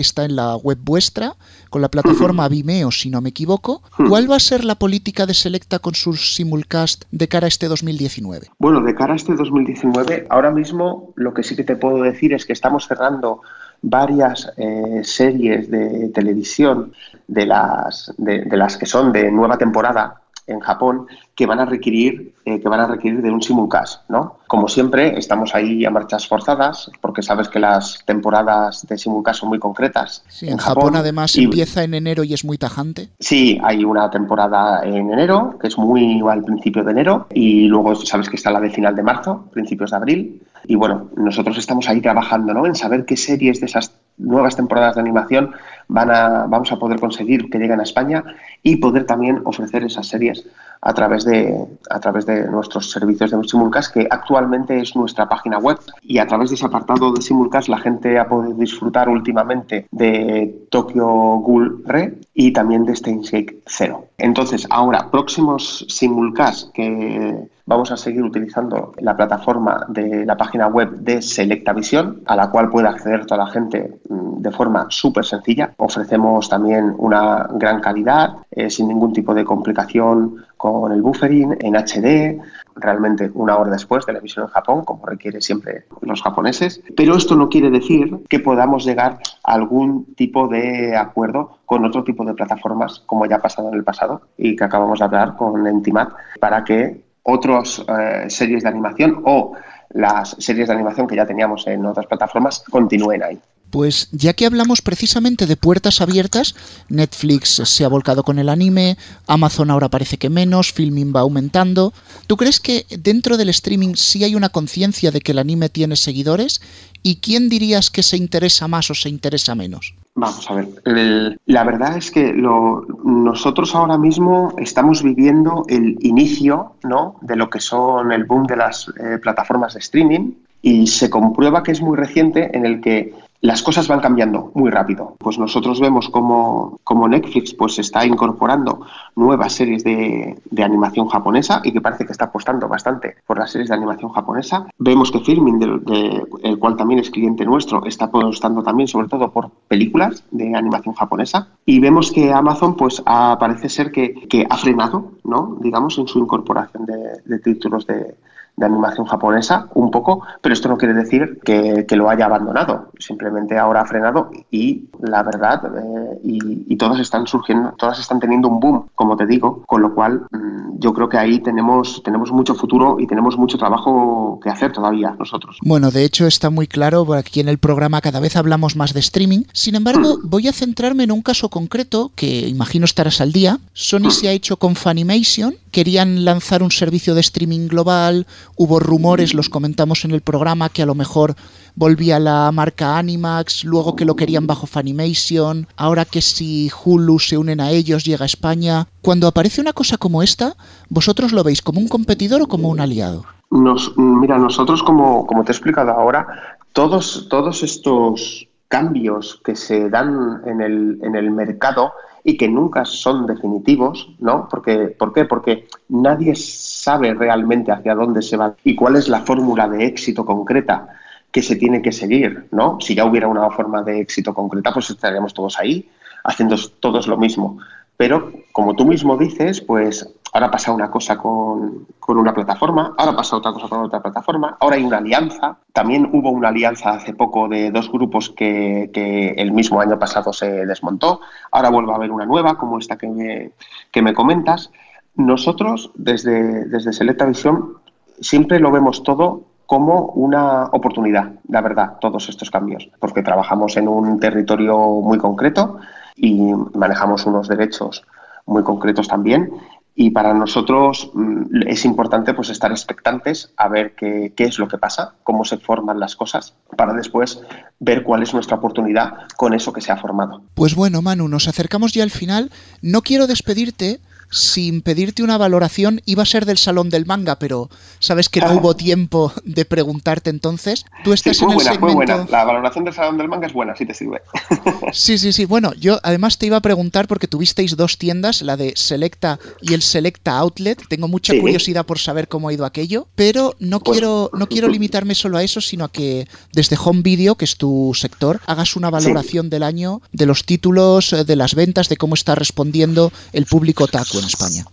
[0.00, 1.34] está en la web vuestra,
[1.70, 3.82] con la plataforma Vimeo, si no me equivoco.
[4.08, 7.68] ¿Cuál va a ser la política de Selecta con sus simulcast de cara a este
[7.68, 8.48] 2019?
[8.58, 12.32] Bueno, de cara a este 2019, ahora mismo lo que sí que te puedo decir
[12.32, 13.42] es que estamos cerrando
[13.82, 16.92] varias eh, series de televisión
[17.28, 20.20] de las, de, de las que son de nueva temporada
[20.52, 24.38] en Japón que van a requerir eh, que van a requerir de un simulcast, ¿no?
[24.46, 29.50] Como siempre, estamos ahí a marchas forzadas porque sabes que las temporadas de simulcast son
[29.50, 30.24] muy concretas.
[30.28, 33.10] Sí, en, Japón, además empieza en enero y es muy tajante.
[33.18, 37.94] Sí, hay una temporada en enero que es muy al principio de enero y luego
[37.94, 40.42] sabes que está la de final de marzo, principios de abril.
[40.64, 42.66] Y bueno, nosotros estamos ahí trabajando, ¿no?
[42.66, 45.52] En saber qué series de esas nuevas temporadas de animación
[45.88, 48.24] van a, vamos a poder conseguir que lleguen a España
[48.62, 50.46] y poder también ofrecer esas series
[50.82, 55.58] a través de, a través de nuestros servicios de Simulcast, que actualmente es nuestra página
[55.58, 55.78] web.
[56.02, 60.66] Y a través de ese apartado de Simulcast la gente ha podido disfrutar últimamente de
[60.70, 64.06] Tokyo Ghoul Re y también de Stainsgate Zero.
[64.18, 70.90] Entonces, ahora, próximos Simulcast que vamos a seguir utilizando la plataforma de la página web
[70.90, 75.72] de Selectavisión, a la cual puede acceder toda la gente mm, de forma súper sencilla.
[75.76, 81.74] Ofrecemos también una gran calidad, eh, sin ningún tipo de complicación con el buffering, en
[81.74, 82.38] HD,
[82.76, 86.82] realmente una hora después de la emisión en Japón, como requiere siempre los japoneses.
[86.94, 92.04] Pero esto no quiere decir que podamos llegar a algún tipo de acuerdo con otro
[92.04, 95.34] tipo de plataformas, como ya ha pasado en el pasado y que acabamos de hablar
[95.34, 99.54] con Entimat, para que otras eh, series de animación o
[99.88, 103.40] las series de animación que ya teníamos en otras plataformas continúen ahí.
[103.70, 106.54] Pues ya que hablamos precisamente de puertas abiertas,
[106.88, 111.92] Netflix se ha volcado con el anime, Amazon ahora parece que menos, Filming va aumentando.
[112.26, 115.96] ¿Tú crees que dentro del streaming sí hay una conciencia de que el anime tiene
[115.96, 116.60] seguidores?
[117.02, 119.94] ¿Y quién dirías que se interesa más o se interesa menos?
[120.14, 127.16] Vamos a ver, la verdad es que nosotros ahora mismo estamos viviendo el inicio ¿no?
[127.22, 131.62] de lo que son el boom de las eh, plataformas de streaming y se comprueba
[131.62, 135.16] que es muy reciente en el que las cosas van cambiando muy rápido.
[135.18, 138.80] Pues nosotros vemos como, como Netflix pues está incorporando
[139.16, 143.50] nuevas series de, de, animación japonesa y que parece que está apostando bastante por las
[143.50, 144.66] series de animación japonesa.
[144.78, 149.08] Vemos que Filming, de, de, el cual también es cliente nuestro, está apostando también sobre
[149.08, 151.48] todo por películas de animación japonesa.
[151.64, 155.56] Y vemos que Amazon pues ha, parece ser que, que ha frenado, ¿no?
[155.60, 158.16] digamos, en su incorporación de títulos de,
[158.60, 162.90] de animación japonesa un poco, pero esto no quiere decir que, que, lo haya abandonado,
[162.98, 168.20] simplemente ahora ha frenado y la verdad, eh, y, y, todas están surgiendo, todas están
[168.20, 172.02] teniendo un boom, como te digo, con lo cual mmm, yo creo que ahí tenemos,
[172.02, 175.58] tenemos mucho futuro y tenemos mucho trabajo que hacer todavía nosotros.
[175.62, 179.00] Bueno, de hecho está muy claro, aquí en el programa cada vez hablamos más de
[179.00, 183.58] streaming, sin embargo voy a centrarme en un caso concreto que imagino estarás al día,
[183.72, 188.26] Sony se ha hecho con Funimation, querían lanzar un servicio de streaming global,
[188.60, 191.34] hubo rumores, los comentamos en el programa, que a lo mejor
[191.76, 197.38] volvía la marca Animax, luego que lo querían bajo Funimation, ahora que si Hulu se
[197.38, 198.86] unen a ellos llega a España.
[199.00, 200.56] Cuando aparece una cosa como esta,
[200.90, 203.24] ¿vosotros lo veis como un competidor o como un aliado?
[203.50, 206.26] Nos, mira, nosotros como, como te he explicado ahora,
[206.74, 212.84] todos, todos estos cambios que se dan en el, en el mercado y que nunca
[212.84, 214.48] son definitivos, ¿no?
[214.50, 215.24] Porque, ¿Por qué?
[215.24, 220.24] Porque nadie sabe realmente hacia dónde se va y cuál es la fórmula de éxito
[220.24, 220.88] concreta
[221.30, 222.78] que se tiene que seguir, ¿no?
[222.80, 225.88] Si ya hubiera una forma de éxito concreta, pues estaríamos todos ahí,
[226.24, 227.58] haciendo todos lo mismo.
[228.00, 233.14] Pero, como tú mismo dices, pues ahora pasa una cosa con, con, una plataforma, ahora
[233.14, 235.58] pasa otra cosa con otra plataforma, ahora hay una alianza.
[235.74, 240.32] También hubo una alianza hace poco de dos grupos que, que el mismo año pasado
[240.32, 241.20] se desmontó.
[241.52, 243.50] Ahora vuelve a haber una nueva, como esta que me,
[243.90, 244.70] que me comentas.
[245.16, 247.74] Nosotros, desde, desde Selecta Visión,
[248.18, 253.88] siempre lo vemos todo como una oportunidad, la verdad, todos estos cambios, porque trabajamos en
[253.88, 255.80] un territorio muy concreto
[256.20, 258.04] y manejamos unos derechos
[258.46, 259.50] muy concretos también
[259.94, 264.68] y para nosotros mm, es importante pues estar expectantes a ver qué, qué, es lo
[264.68, 267.42] que pasa, cómo se forman las cosas, para después
[267.80, 270.42] ver cuál es nuestra oportunidad con eso que se ha formado.
[270.54, 272.50] Pues bueno, Manu, nos acercamos ya al final.
[272.80, 274.00] No quiero despedirte
[274.30, 278.52] sin pedirte una valoración, iba a ser del Salón del Manga, pero sabes que no
[278.54, 280.84] hubo tiempo de preguntarte entonces.
[281.04, 282.12] Tú estás Sí, en muy el buena, muy segmento...
[282.16, 282.30] buena.
[282.30, 284.22] La valoración del Salón del Manga es buena, si te sirve.
[284.92, 285.44] Sí, sí, sí.
[285.44, 289.74] Bueno, yo además te iba a preguntar porque tuvisteis dos tiendas, la de Selecta y
[289.74, 290.80] el Selecta Outlet.
[290.88, 291.40] Tengo mucha Sí.
[291.40, 295.38] curiosidad por saber cómo ha ido aquello, pero no Pues- quiero no quiero limitarme solo
[295.38, 299.50] a eso, sino a que desde Home Video, que es tu sector, hagas una valoración
[299.50, 304.19] del año de los títulos, de las ventas, de cómo está respondiendo el público otaku
[304.20, 304.64] en España.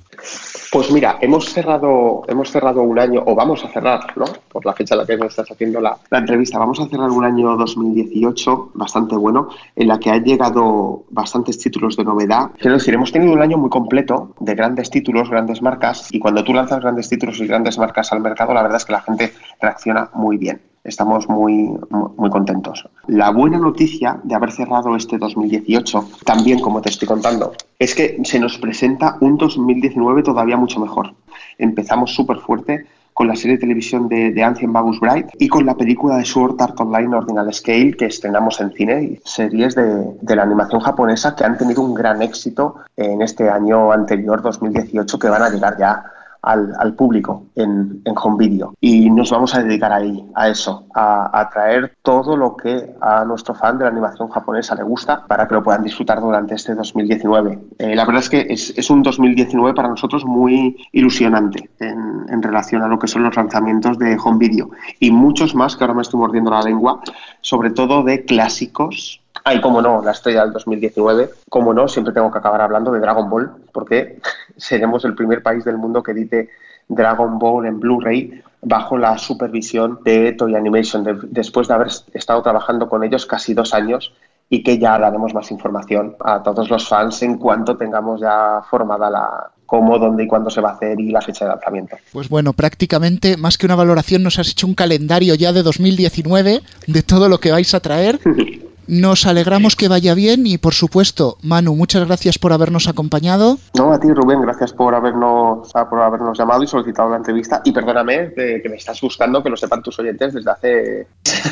[0.72, 4.26] Pues mira, hemos cerrado, hemos cerrado un año, o vamos a cerrar, ¿no?
[4.52, 7.10] Por la fecha en la que me estás haciendo la, la entrevista, vamos a cerrar
[7.10, 12.52] un año 2018 bastante bueno, en la que han llegado bastantes títulos de novedad.
[12.60, 16.44] Quiero decir, hemos tenido un año muy completo de grandes títulos, grandes marcas, y cuando
[16.44, 19.34] tú lanzas grandes títulos y grandes marcas al mercado, la verdad es que la gente
[19.62, 20.62] reacciona muy bien.
[20.88, 22.88] Estamos muy, muy contentos.
[23.08, 28.18] La buena noticia de haber cerrado este 2018, también como te estoy contando, es que
[28.24, 31.14] se nos presenta un 2019 todavía mucho mejor.
[31.58, 35.66] Empezamos súper fuerte con la serie de televisión de, de Ancient Magus Bright y con
[35.66, 40.14] la película de Sword Art Online Ordinal Scale que estrenamos en cine y series de,
[40.22, 45.20] de la animación japonesa que han tenido un gran éxito en este año anterior, 2018,
[45.20, 46.04] que van a llegar ya
[46.42, 48.74] al, público en, en home video.
[48.80, 53.26] Y nos vamos a dedicar ahí, a eso, a, a traer todo lo que a
[53.26, 56.74] nuestro fan de la animación japonesa le gusta para que lo puedan disfrutar durante este
[56.76, 57.60] 2019.
[57.80, 62.42] Eh, la verdad es que es, es un 2019 para nosotros muy ilusionante en, en
[62.42, 64.70] relación a lo que son los lanzamientos de home video.
[65.00, 67.02] Y muchos más, que ahora me estoy mordiendo la lengua,
[67.42, 71.30] sobre todo de clásicos Ay, como no, la estrella del 2019.
[71.50, 74.20] Como no, siempre tengo que acabar hablando de Dragon Ball, porque
[74.58, 76.50] seremos el primer país del mundo que edite
[76.88, 82.42] Dragon Ball en Blu-ray bajo la supervisión de Toy Animation, de- después de haber estado
[82.42, 84.14] trabajando con ellos casi dos años
[84.50, 89.10] y que ya daremos más información a todos los fans en cuanto tengamos ya formada
[89.10, 91.98] la cómo, dónde y cuándo se va a hacer y la fecha de lanzamiento.
[92.14, 96.62] Pues bueno, prácticamente más que una valoración nos has hecho un calendario ya de 2019
[96.88, 98.20] de todo lo que vais a traer.
[98.88, 103.58] Nos alegramos que vaya bien y por supuesto, Manu, muchas gracias por habernos acompañado.
[103.78, 107.62] No, a ti Rubén, gracias por habernos, por habernos llamado y solicitado la entrevista.
[107.66, 111.08] Y perdóname de que me estás buscando, que lo sepan tus oyentes desde hace...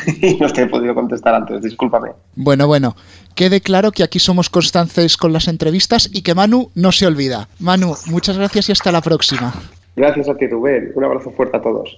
[0.22, 2.12] y no te he podido contestar antes, discúlpame.
[2.36, 2.96] Bueno, bueno,
[3.36, 7.50] quede claro que aquí somos constantes con las entrevistas y que Manu no se olvida.
[7.60, 9.54] Manu, muchas gracias y hasta la próxima.
[9.98, 11.98] Gracias a ti Rubén, un abrazo fuerte a todos.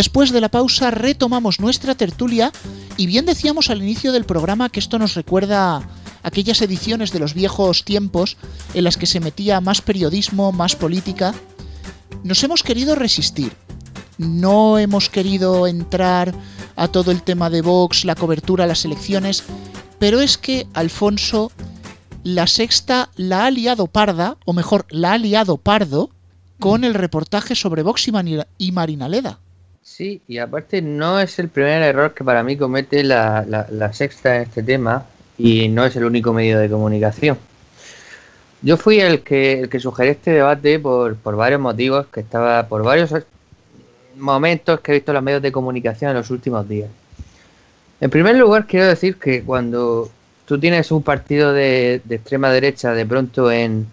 [0.00, 2.52] Después de la pausa retomamos nuestra tertulia
[2.96, 5.86] y bien decíamos al inicio del programa que esto nos recuerda
[6.22, 8.38] aquellas ediciones de los viejos tiempos
[8.72, 11.34] en las que se metía más periodismo, más política.
[12.24, 13.52] Nos hemos querido resistir.
[14.16, 16.34] No hemos querido entrar
[16.76, 19.44] a todo el tema de Vox, la cobertura, las elecciones,
[19.98, 21.52] pero es que Alfonso,
[22.24, 26.08] la sexta la ha liado parda, o mejor, la ha liado pardo,
[26.58, 28.12] con el reportaje sobre Vox y,
[28.56, 29.40] y Marinaleda.
[29.82, 33.92] Sí, y aparte no es el primer error que para mí comete la, la- la
[33.92, 35.06] sexta en este tema
[35.38, 37.38] y no es el único medio de comunicación.
[38.62, 42.66] Yo fui el que, el que sugerí este debate por, por varios motivos, que estaba
[42.68, 43.14] por varios
[44.16, 46.90] momentos que he visto los medios de comunicación en los últimos días.
[48.00, 50.10] En primer lugar, quiero decir que cuando
[50.46, 53.86] tú tienes un partido de, de extrema derecha de pronto en,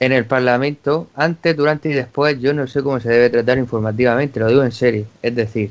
[0.00, 4.40] en el Parlamento, antes, durante y después, yo no sé cómo se debe tratar informativamente,
[4.40, 5.06] lo digo en serio.
[5.22, 5.70] Es decir,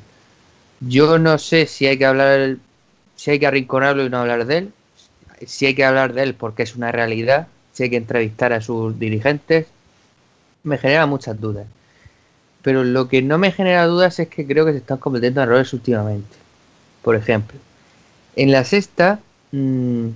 [0.80, 2.58] yo no sé si hay que hablar,
[3.16, 4.74] si hay que arrinconarlo y no hablar de él,
[5.48, 8.62] si hay que hablar de él porque es una realidad, si hay que entrevistar a
[8.62, 9.66] sus dirigentes,
[10.64, 11.66] me genera muchas dudas.
[12.62, 15.74] Pero lo que no me genera dudas es que creo que se están cometiendo errores
[15.74, 16.36] últimamente.
[17.02, 17.58] Por ejemplo,
[18.36, 19.20] en la sexta,
[19.52, 20.10] mmm,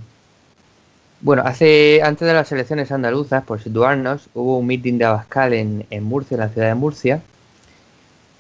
[1.24, 5.86] bueno, hace antes de las elecciones andaluzas, por situarnos, hubo un meeting de Abascal en,
[5.90, 7.22] en Murcia, en la ciudad de Murcia.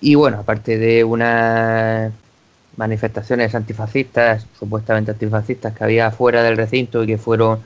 [0.01, 2.11] Y bueno, aparte de unas
[2.75, 7.59] manifestaciones antifascistas, supuestamente antifascistas, que había fuera del recinto y que fueron,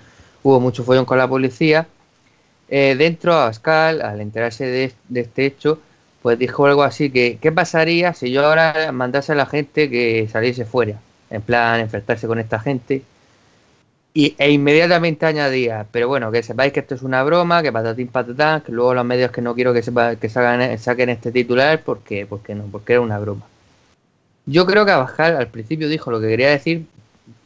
[0.44, 1.88] hubo mucho follón con la policía,
[2.70, 5.80] eh, dentro Abascal, al enterarse de, de este hecho,
[6.22, 10.28] pues dijo algo así que, ¿qué pasaría si yo ahora mandase a la gente que
[10.32, 11.00] saliese fuera?
[11.32, 13.02] En plan, enfrentarse con esta gente.
[14.20, 18.08] Y, e inmediatamente añadía, pero bueno, que sepáis que esto es una broma, que patatín
[18.08, 22.26] patatán, que luego los medios que no quiero que sepa, que saquen este titular porque,
[22.26, 23.46] porque no, porque era una broma.
[24.48, 26.88] Yo creo que Abascal al principio dijo lo que quería decir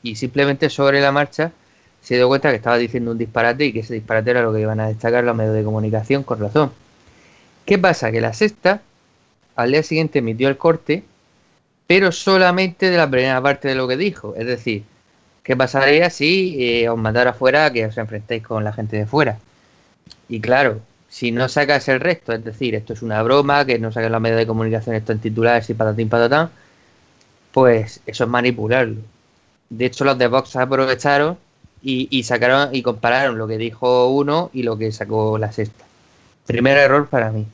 [0.02, 1.52] y simplemente sobre la marcha
[2.02, 4.62] se dio cuenta que estaba diciendo un disparate y que ese disparate era lo que
[4.62, 6.72] iban a destacar los medios de comunicación con razón.
[7.66, 8.14] ¿Qué pasa?
[8.14, 8.82] Que la sexta
[9.58, 11.04] al día siguiente emitió el corte,
[11.86, 14.36] pero solamente de la primera parte de lo que dijo.
[14.38, 14.86] Es decir,
[15.52, 19.38] ¿qué pasaría si eh, os mandara afuera que os enfrentéis con la gente de fuera?
[20.30, 20.80] Y claro,
[21.10, 24.22] si no sacas el resto, es decir, esto es una broma, que no sacas los
[24.22, 26.52] medios de comunicación, esto titulares y patatín patatán,
[27.52, 29.02] pues eso es manipularlo.
[29.70, 31.38] De hecho, los de Vox aprovecharon
[31.84, 35.84] y, sacaron y compararon lo que dijo uno y lo que sacó la sexta.
[36.48, 37.46] Primer error para mí.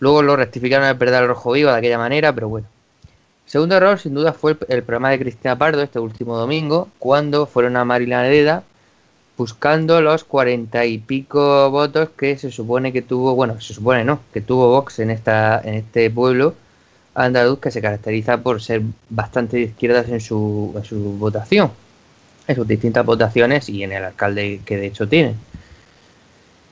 [0.00, 2.66] Luego lo rectificaron al perder el rojo vivo de aquella manera, pero bueno.
[3.50, 7.76] Segundo error, sin duda, fue el, programa de Cristina Pardo este último domingo, cuando fueron
[7.76, 8.62] a Marilaneda
[9.36, 14.20] buscando los cuarenta y pico votos que se supone que tuvo, bueno, se supone no,
[14.32, 16.54] que tuvo Vox en esta, en este pueblo
[17.16, 21.72] andaluz que se caracteriza por ser bastante de izquierdas en su, en su votación
[22.46, 25.34] en sus distintas votaciones y en el alcalde que de hecho tienen.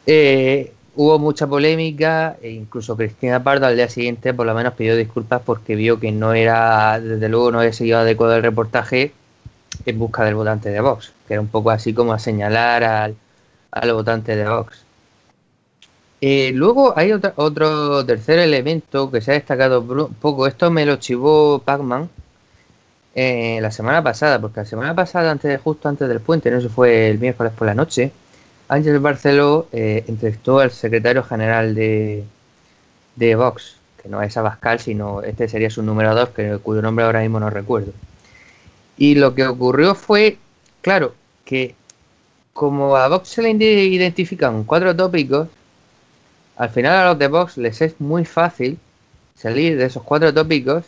[0.07, 4.97] Eh, hubo mucha polémica e incluso Cristina Pardo al día siguiente por lo menos pidió
[4.97, 9.13] disculpas porque vio que no era, desde luego no había seguido adecuado el reportaje
[9.87, 13.15] en busca del votante de Vox, que era un poco así como a señalar al,
[13.71, 14.83] al votante de Vox.
[16.21, 19.85] Eh, luego hay otro tercer elemento que se ha destacado
[20.21, 22.11] poco, esto me lo chivó Pacman,
[23.15, 26.69] eh, la semana pasada, porque la semana pasada, antes justo antes del puente, no sé,
[26.69, 28.11] fue el miércoles por la noche,
[28.69, 32.25] Ángel Barceló eh, entrevistó al secretario general de,
[33.17, 37.05] de Vox, que no es Abascal, sino este sería su número 2, que, cuyo nombre
[37.05, 37.93] ahora mismo no recuerdo.
[38.99, 40.39] Y lo que ocurrió fue,
[40.83, 41.15] claro,
[41.45, 41.75] que
[42.53, 45.49] como a Vox se le identifican cuatro tópicos,
[46.57, 48.79] al final a los de Vox les es muy fácil
[49.37, 50.85] salir de esos cuatro tópicos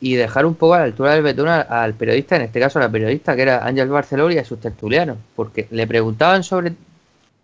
[0.00, 2.82] y dejar un poco a la altura del betún al, periodista, en este caso a
[2.82, 6.72] la periodista que era Ángel Barceló y a sus tertulianos, porque le preguntaban sobre,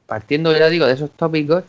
[0.06, 1.64] partiendo ya digo de esos tópicos,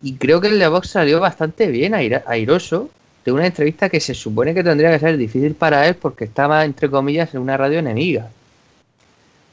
[0.00, 2.90] y creo que el de Vox salió bastante bien, airoso,
[3.24, 6.64] de una entrevista que se supone que tendría que ser difícil para él porque estaba,
[6.64, 8.30] entre comillas, en una radio enemiga.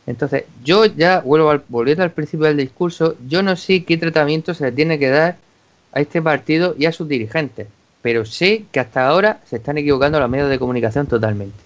[0.07, 4.53] Entonces, yo ya vuelvo al, volviendo al principio del discurso, yo no sé qué tratamiento
[4.53, 5.37] se le tiene que dar
[5.91, 7.67] a este partido y a sus dirigentes
[8.05, 11.57] pero sé que hasta ahora se están equivocando los medios de comunicación totalmente.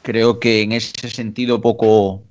[0.00, 2.22] Creo que en ese sentido poco,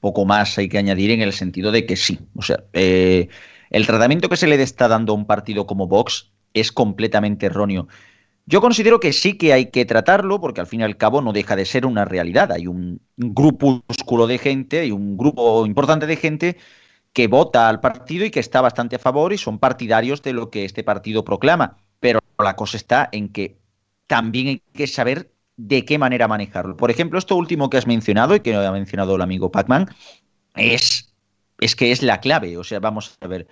[0.00, 2.18] poco más hay que añadir en el sentido de que sí.
[2.34, 3.28] O sea, eh,
[3.70, 7.88] el tratamiento que se le está dando a un partido como Vox es completamente erróneo.
[8.44, 11.32] Yo considero que sí que hay que tratarlo, porque al fin y al cabo no
[11.32, 12.52] deja de ser una realidad.
[12.52, 16.58] Hay un, grupúsculo de gente, y un grupo importante de gente
[17.14, 20.50] que vota al partido y que está bastante a favor y son partidarios de lo
[20.50, 23.58] que este partido proclama pero la cosa está en que
[24.06, 26.76] también hay que saber de qué manera manejarlo.
[26.76, 29.88] Por ejemplo, esto último que has mencionado y que ha mencionado el amigo Pacman
[30.54, 31.14] es,
[31.60, 32.56] es que es la clave.
[32.58, 33.48] O sea, vamos a ver.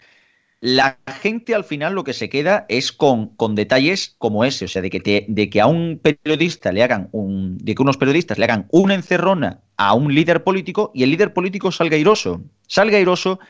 [0.61, 4.69] La gente al final lo que se queda es con, con detalles como ese, o
[4.69, 8.39] sea, de que, de que a un periodista le hagan un, de que unos periodistas
[8.39, 12.97] le hagan una encerrona a un líder político y el líder político salga airoso, salga
[12.97, 13.41] airoso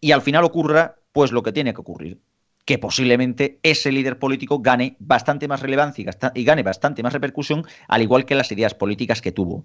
[0.00, 2.20] y al final ocurra pues lo que tiene que ocurrir,
[2.64, 8.02] que posiblemente ese líder político gane bastante más relevancia y gane bastante más repercusión, al
[8.02, 9.64] igual que las ideas políticas que tuvo.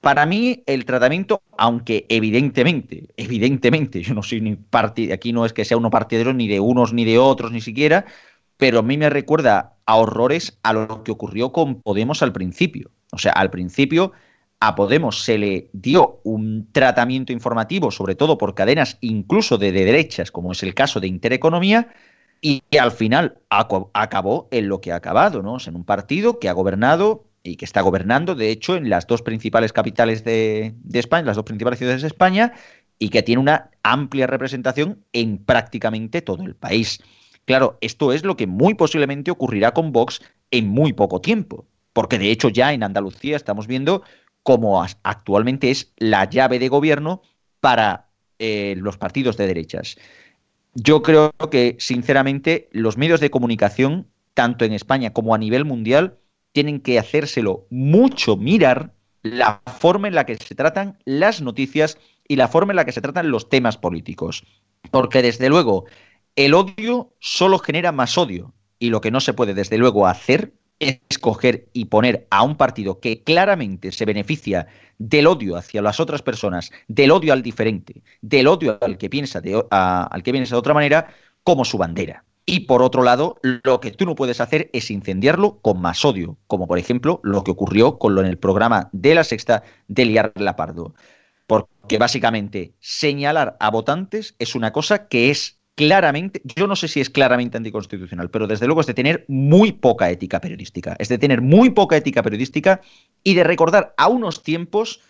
[0.00, 5.52] Para mí, el tratamiento, aunque evidentemente, evidentemente, yo no soy ni partido, aquí no es
[5.52, 8.04] que sea uno partidero ni de unos ni de otros ni siquiera,
[8.56, 12.90] pero a mí me recuerda a horrores a lo que ocurrió con Podemos al principio.
[13.12, 14.12] O sea, al principio
[14.58, 20.30] a Podemos se le dio un tratamiento informativo, sobre todo por cadenas incluso de derechas,
[20.30, 21.88] como es el caso de Intereconomía,
[22.44, 25.58] y al final acabó en lo que ha acabado, ¿no?
[25.64, 29.22] en un partido que ha gobernado y que está gobernando, de hecho, en las dos
[29.22, 32.52] principales capitales de, España, las dos principales ciudades de España,
[32.98, 37.00] y que tiene una amplia representación en prácticamente todo el país.
[37.44, 40.20] Claro, esto es lo que muy posiblemente ocurrirá con Vox
[40.50, 44.02] en muy poco tiempo, porque de hecho ya en Andalucía estamos viendo
[44.42, 47.22] cómo actualmente es la llave de gobierno
[47.60, 49.96] para eh, los partidos de derechas
[50.74, 56.18] yo creo que, sinceramente, los medios de comunicación, tanto en España como a nivel mundial,
[56.52, 62.36] tienen que hacérselo mucho mirar la forma en la que se tratan las noticias y
[62.36, 64.44] la forma en la que se tratan los temas políticos.
[64.90, 65.84] Porque, desde luego,
[66.36, 68.54] el odio solo genera más odio.
[68.78, 73.00] Y lo que no se puede, desde luego, hacer escoger y poner a un partido
[73.00, 74.66] que claramente se beneficia
[74.98, 79.40] del odio hacia las otras personas, del odio al diferente, del odio al que piensa
[79.40, 81.14] de, al que piensa de otra manera,
[81.44, 82.24] como su bandera.
[82.44, 86.38] Y por otro lado, lo que tú no puedes hacer es incendiarlo con más odio,
[86.48, 90.04] como por ejemplo lo que ocurrió con lo en el programa de la sexta de
[90.04, 90.94] Liar Lapardo.
[91.46, 97.00] Porque básicamente señalar a votantes es una cosa que es claramente, yo no sé si
[97.00, 100.96] es claramente anticonstitucional, pero desde luego es de tener muy poca ética periodística.
[100.98, 102.80] Es de tener muy poca ética periodística
[103.24, 105.00] y de recordar a unos tiempos,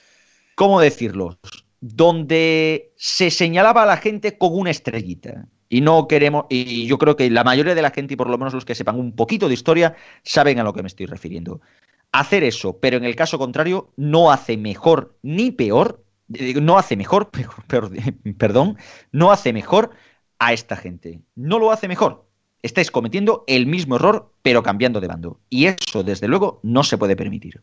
[0.54, 1.38] ¿cómo decirlo?
[1.80, 5.46] Donde se señalaba a la gente con una estrellita.
[5.68, 8.36] Y no queremos, y yo creo que la mayoría de la gente, y por lo
[8.36, 11.62] menos los que sepan un poquito de historia, saben a lo que me estoy refiriendo.
[12.12, 16.04] Hacer eso, pero en el caso contrario, no hace mejor ni peor,
[16.34, 17.30] eh, no hace mejor,
[18.38, 18.76] perdón,
[19.12, 19.92] no hace mejor
[20.42, 21.20] a esta gente.
[21.36, 22.24] No lo hace mejor.
[22.62, 25.38] Estáis cometiendo el mismo error, pero cambiando de bando.
[25.48, 27.60] Y eso, desde luego, no se puede permitir.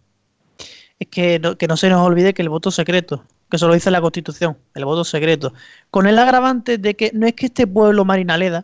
[0.97, 3.99] Es que no, se nos olvide que el voto secreto que eso lo dice la
[3.99, 5.53] Constitución, el voto secreto,
[5.89, 8.63] con el agravante de que no es que este pueblo Marinaleda,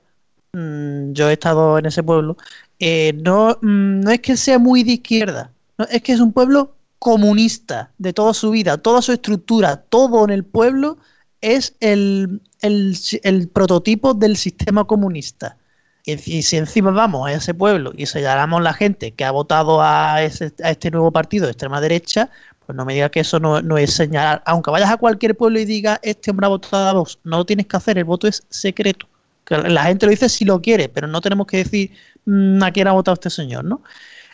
[0.54, 2.38] mmm, yo he estado en ese pueblo,
[2.80, 5.52] eh, no, mmm, no es que sea muy de izquierda,
[5.90, 10.30] es que es un pueblo comunista de toda su vida, toda su estructura, todo en
[10.30, 11.00] el pueblo
[11.42, 15.58] es el, el, prototipo del sistema comunista.
[16.06, 20.22] Y, si encima vamos a ese pueblo y señalamos la gente que ha votado a,
[20.22, 22.30] ese, a este nuevo partido de extrema derecha,
[22.66, 24.44] pues no me diga que eso no, es señalar.
[24.46, 27.46] Aunque vayas a cualquier pueblo y diga este hombre ha votado a Vox, no lo
[27.46, 29.08] tienes que hacer, el voto es secreto.
[29.50, 31.92] La gente lo dice si lo quiere, pero no tenemos que decir
[32.26, 33.82] mm, a quién ha votado este señor, ¿no?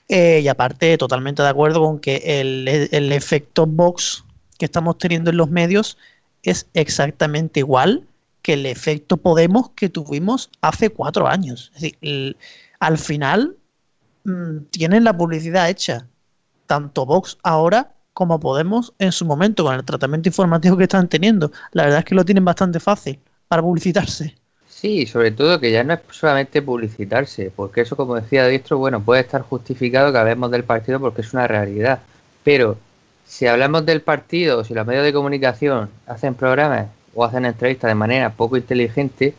[0.07, 4.23] Eh, y aparte, totalmente de acuerdo con que el, el efecto Vox
[4.57, 5.97] que estamos teniendo en los medios
[6.43, 8.07] es exactamente igual
[8.41, 11.71] que el efecto Podemos que tuvimos hace cuatro años.
[11.75, 12.37] Es decir,
[12.79, 13.57] al final
[14.23, 16.07] mm, tienen la publicidad hecha,
[16.65, 21.51] tanto Vox ahora como Podemos en su momento con el tratamiento informativo que están teniendo.
[21.71, 24.35] La verdad es que lo tienen bastante fácil para publicitarse.
[24.67, 29.01] Sí, sobre todo que ya no es solamente publicitarse, porque eso, como decía Diestro, bueno,
[29.01, 31.99] puede estar justificado que hablemos del partido porque es una realidad.
[32.43, 32.77] Pero
[33.25, 37.95] si hablamos del partido, si los medios de comunicación hacen programas o hacen entrevistas de
[37.95, 39.33] manera poco inteligente,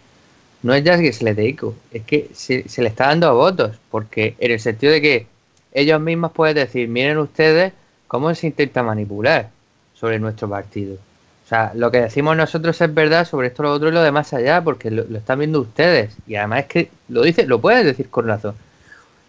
[0.62, 1.56] no es ya que se les dé
[1.92, 5.26] es que se, se le está dando a votos, porque en el sentido de que
[5.72, 7.72] ellos mismos pueden decir, miren ustedes
[8.06, 9.50] cómo se intenta manipular
[9.94, 10.96] sobre nuestro partido.
[11.44, 14.12] O sea, lo que decimos nosotros es verdad sobre esto, lo otro y lo de
[14.12, 16.16] más allá, porque lo, están viendo ustedes.
[16.26, 18.54] Y además es que lo dice, lo pueden decir con razón.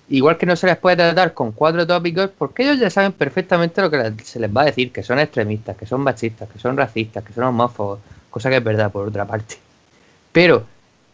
[0.10, 3.82] Igual que no se les puede tratar con cuatro tópicos, porque ellos ya saben perfectamente
[3.82, 6.78] lo que se les va a decir, que son extremistas, que son machistas, que son
[6.78, 8.00] racistas, que son homófobos,
[8.34, 9.58] cosa que es verdad por otra parte.
[10.32, 10.66] Pero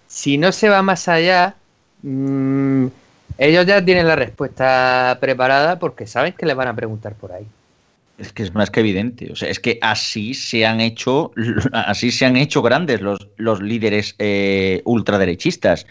[0.07, 1.55] si no se va más allá,
[2.01, 2.88] mmm,
[3.38, 7.45] ellos ya tienen la respuesta preparada porque saben que les van a preguntar por ahí.
[8.17, 9.30] Es que es más que evidente.
[9.34, 11.34] O sea, es que así se han hecho,
[11.74, 15.86] así se han hecho grandes los, los líderes eh, ultraderechistas.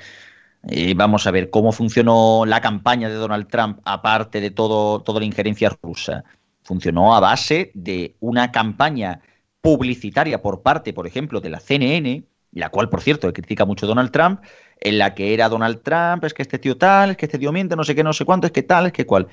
[0.66, 5.20] Y vamos a ver cómo funcionó la campaña de Donald Trump, aparte de todo, toda
[5.20, 6.24] la injerencia rusa.
[6.62, 9.20] Funcionó a base de una campaña
[9.69, 14.11] publicitaria por parte, por ejemplo, de la CNN, la cual, por cierto, critica mucho Donald
[14.11, 14.41] Trump,
[14.81, 17.53] en la que era Donald Trump, es que este tío tal, es que este tío
[17.53, 19.29] miente, no sé qué, no sé cuánto, es que tal, es que cual.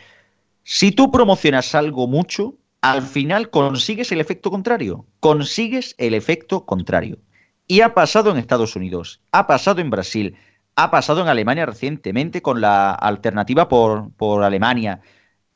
[0.64, 5.06] Si tú promocionas algo mucho, al final consigues el efecto contrario.
[5.22, 7.20] Consigues el efecto contrario.
[7.66, 10.36] Y ha pasado en Estados Unidos, ha pasado en Brasil,
[10.76, 15.00] ha pasado en Alemania recientemente con la alternativa por, por Alemania,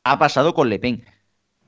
[0.04, 1.04] ha pasado con Le Pen,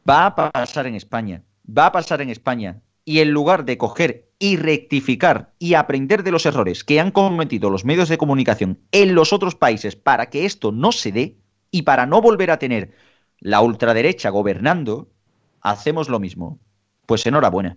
[0.09, 2.81] va a pasar en España, va a pasar en España.
[3.05, 7.71] Y en lugar de coger y rectificar y aprender de los errores que han cometido
[7.71, 11.37] los medios de comunicación en los otros países para que esto no se dé
[11.71, 12.93] y para no volver a tener
[13.39, 15.09] la ultraderecha gobernando,
[15.61, 16.59] hacemos lo mismo.
[17.07, 17.77] Pues enhorabuena.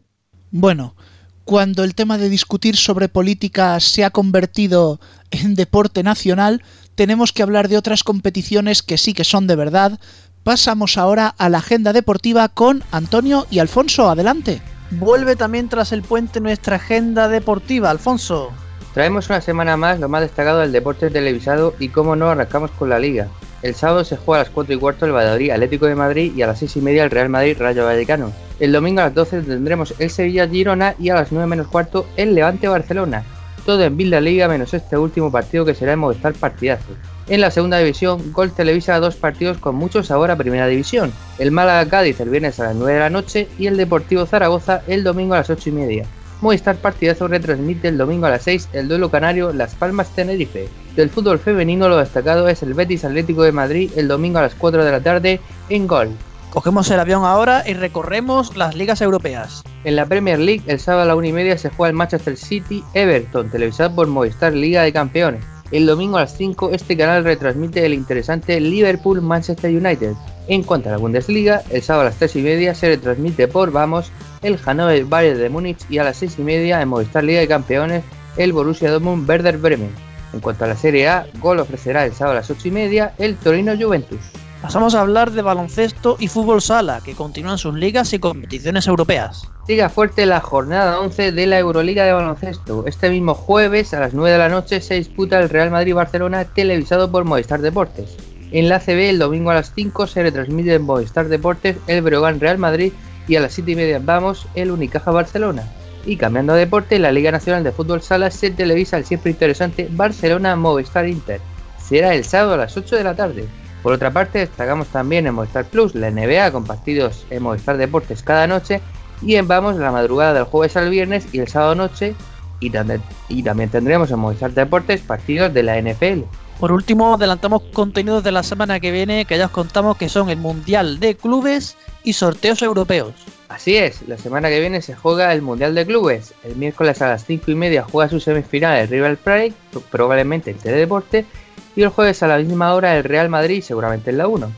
[0.51, 0.95] Bueno,
[1.43, 4.99] cuando el tema de discutir sobre política se ha convertido
[5.31, 6.63] en deporte nacional,
[6.95, 9.99] tenemos que hablar de otras competiciones que sí que son de verdad.
[10.43, 14.09] Pasamos ahora a la agenda deportiva con Antonio y Alfonso.
[14.09, 14.61] Adelante.
[14.91, 18.51] Vuelve también tras el puente nuestra agenda deportiva, Alfonso.
[18.93, 22.89] Traemos una semana más lo más destacado del deporte televisado y cómo no arrancamos con
[22.89, 23.27] la liga.
[23.61, 26.43] El sábado se juega a las 4 y cuarto el Valladolid Atlético de Madrid y
[26.43, 28.31] a las 6 y media el Real Madrid Rayo Vallecano.
[28.59, 32.05] El domingo a las 12 tendremos el Sevilla Girona y a las 9 menos cuarto
[32.15, 33.23] el Levante Barcelona.
[33.65, 36.93] Todo en Villa Liga menos este último partido que será en Movistar Partidazo.
[37.27, 41.11] En la segunda división, Gol televisa dos partidos con mucho sabor a primera división.
[41.39, 44.83] El Málaga Cádiz el viernes a las 9 de la noche y el Deportivo Zaragoza
[44.85, 46.05] el domingo a las 8 y media.
[46.41, 50.69] Movistar Partidazo retransmite el domingo a las 6 el duelo canario Las Palmas Tenerife.
[50.95, 54.53] Del fútbol femenino lo destacado es el Betis Atlético de Madrid el domingo a las
[54.53, 56.09] 4 de la tarde en Gol.
[56.51, 59.63] Cogemos el avión ahora y recorremos las ligas europeas.
[59.83, 62.37] En la Premier League, el sábado a la 1 y media se juega el Manchester
[62.37, 65.54] City Everton, televisado por Movistar Liga de Campeones.
[65.75, 70.13] El domingo a las 5 este canal retransmite el interesante Liverpool Manchester United.
[70.47, 73.73] En cuanto a la Bundesliga, el sábado a las 3 y media se retransmite por
[73.73, 74.09] Vamos
[74.41, 77.49] el Hannover Bayern de Múnich y a las 6 y media en Movistar Liga de
[77.49, 78.05] Campeones
[78.37, 79.91] el Borussia Dortmund Werder Bremen.
[80.31, 83.13] En cuanto a la Serie A, Gol ofrecerá el sábado a las 8 y media
[83.17, 84.21] el Torino Juventus.
[84.65, 89.47] Pasamos a hablar de baloncesto y fútbol sala, que continúan sus ligas y competiciones europeas.
[89.67, 92.83] Siga fuerte la jornada 11 de la Euroliga de baloncesto.
[92.87, 97.11] Este mismo jueves a las 9 de la noche se disputa el Real Madrid-Barcelona televisado
[97.11, 98.17] por Movistar Deportes.
[98.51, 102.39] En la CB el domingo a las 5 se retransmite en Movistar Deportes el Breogán
[102.39, 102.91] Real Madrid
[103.27, 105.71] y a las 7 y media vamos el Unicaja Barcelona.
[106.07, 109.87] Y cambiando de deporte, la Liga Nacional de Fútbol Sala se televisa el siempre interesante
[109.91, 111.39] Barcelona Movistar Inter.
[111.87, 113.47] Será el sábado a las 8 de la tarde.
[113.85, 118.23] Por otra parte, destacamos también en Movistar Plus la NBA con partidos en Movistar Deportes
[118.23, 118.81] cada noche
[119.21, 122.15] y en Vamos la madrugada del jueves al viernes y el sábado noche
[122.59, 126.23] y también, y también tendremos en Movistar Deportes partidos de la NFL.
[126.59, 130.31] Por último, adelantamos contenidos de la semana que viene que ya os contamos que son
[130.31, 133.13] el Mundial de Clubes y sorteos europeos.
[133.49, 136.33] Así es, la semana que viene se juega el Mundial de Clubes.
[136.43, 139.53] El miércoles a las 5 y media juega su semifinal el River Plate,
[139.91, 141.27] probablemente en Teledeporte,
[141.75, 144.51] y el jueves a la misma hora el Real Madrid, seguramente en la 1.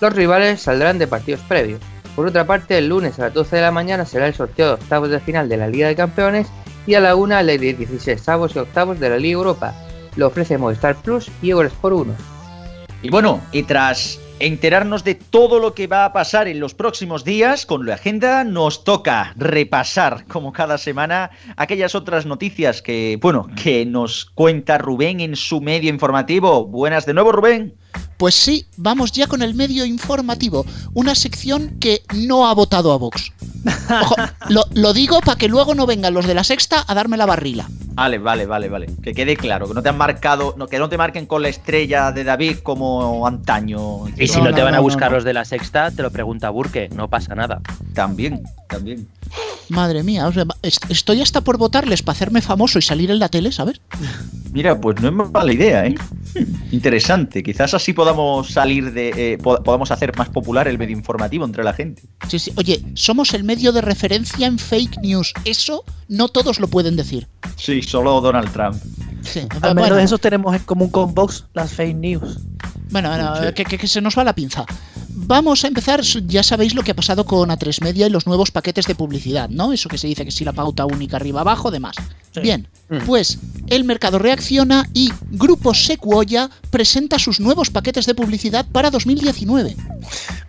[0.00, 1.80] Los rivales saldrán de partidos previos.
[2.14, 4.72] Por otra parte, el lunes a las 12 de la mañana será el sorteo de
[4.74, 6.48] octavos de final de la Liga de Campeones
[6.86, 9.74] y a la 1 el de 16 avos y octavos de la Liga Europa.
[10.16, 12.14] Lo ofrece Movistar Plus y Eurosport 1.
[13.02, 17.24] Y bueno, y tras enterarnos de todo lo que va a pasar en los próximos
[17.24, 23.48] días con la agenda, nos toca repasar, como cada semana, aquellas otras noticias que, bueno,
[23.62, 26.66] que nos cuenta Rubén en su medio informativo.
[26.66, 27.74] Buenas de nuevo, Rubén.
[28.16, 32.98] Pues sí, vamos ya con el medio informativo, una sección que no ha votado a
[32.98, 33.32] Vox.
[34.02, 34.16] Ojo,
[34.48, 37.26] lo, lo digo para que luego no vengan los de la sexta a darme la
[37.26, 37.68] barrila.
[37.98, 38.86] Vale, vale, vale, vale.
[39.02, 41.48] Que quede claro, que no te han marcado, no, que no te marquen con la
[41.48, 44.06] estrella de David como antaño.
[44.16, 45.16] Y si No, te van a buscar no.
[45.16, 47.60] los de la sexta, te lo pregunta Burke, no pasa nada.
[47.94, 49.08] También, también.
[49.68, 53.18] Madre mía, o sea, est- estoy hasta por votarles para hacerme famoso y salir en
[53.18, 53.80] la tele, ¿sabes?
[54.52, 55.94] Mira, pues no es mala idea, ¿eh?
[56.70, 57.42] Interesante.
[57.42, 59.08] Quizás así podamos salir de.
[59.34, 62.02] eh, po- podamos hacer más popular el medio informativo entre la gente.
[62.28, 62.52] Sí, sí.
[62.56, 65.34] Oye, somos el medio de referencia en fake news.
[65.44, 67.26] Eso no todos lo pueden decir.
[67.56, 68.76] Sí, solo Donald Trump.
[69.22, 69.40] Sí.
[69.40, 72.38] Al menos bueno, de esos tenemos en común con Vox las fake news.
[72.90, 73.52] bueno, bueno, Sí.
[73.54, 74.64] que, que- que se nos va la pinza.
[75.20, 78.50] Vamos a empezar, ya sabéis lo que ha pasado con A3 Media y los nuevos
[78.50, 79.72] paquetes de publicidad, ¿no?
[79.72, 81.96] Eso que se dice que si la pauta única arriba abajo, demás.
[82.32, 82.40] Sí.
[82.40, 82.98] Bien, Mm.
[83.04, 89.76] pues el mercado reacciona y Grupo Secuoya presenta sus nuevos paquetes de publicidad para 2019.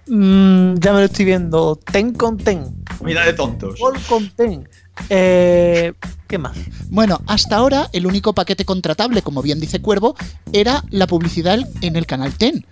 [0.07, 1.77] Mm, ya me lo estoy viendo.
[1.91, 2.63] Ten con ten.
[3.03, 3.77] Mira de tontos.
[4.07, 4.67] Con ten.
[5.09, 5.93] Eh,
[6.29, 6.55] ¿Qué más?
[6.89, 10.15] Bueno, hasta ahora el único paquete contratable, como bien dice Cuervo,
[10.53, 12.65] era la publicidad en el canal TEN.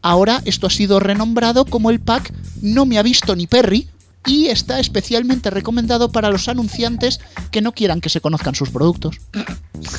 [0.00, 2.32] Ahora esto ha sido renombrado como el pack
[2.62, 3.88] No me ha visto ni Perry
[4.26, 9.16] y está especialmente recomendado para los anunciantes que no quieran que se conozcan sus productos.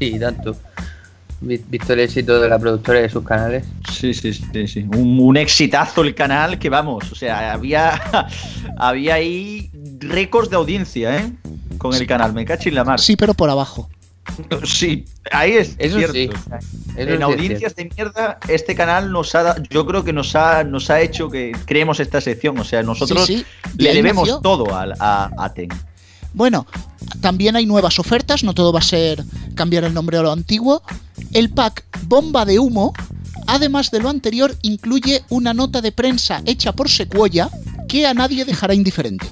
[0.00, 0.56] Sí, tanto.
[1.40, 3.64] Vi- Visto el éxito de la productora y de sus canales.
[3.92, 4.80] Sí, sí, sí, sí.
[4.96, 7.12] Un, un exitazo el canal que vamos.
[7.12, 8.00] O sea, había,
[8.78, 9.70] había ahí
[10.00, 11.32] récords de audiencia, ¿eh?
[11.84, 12.32] Con el canal.
[12.32, 12.98] Me cacho en la mar.
[12.98, 13.88] Sí, pero por abajo.
[14.64, 16.14] Sí, ahí es Eso cierto.
[16.14, 16.30] sí.
[16.30, 20.14] Eso sí en es audiencias de mierda, este canal nos ha, da- yo creo que
[20.14, 22.58] nos ha, nos ha hecho que creemos esta sección.
[22.58, 24.40] O sea, nosotros Sí, sí, de le debemos nació.
[24.40, 25.68] todo al- a, a Ten.
[26.32, 26.66] Bueno,
[27.20, 29.22] también hay nuevas ofertas, no todo va a ser
[29.54, 30.82] cambiar el nombre a lo antiguo.
[31.34, 32.94] El pack Bomba de Humo,
[33.46, 37.50] además de lo anterior, incluye una nota de prensa hecha por Secuoya
[37.88, 39.26] que a nadie dejará indiferente.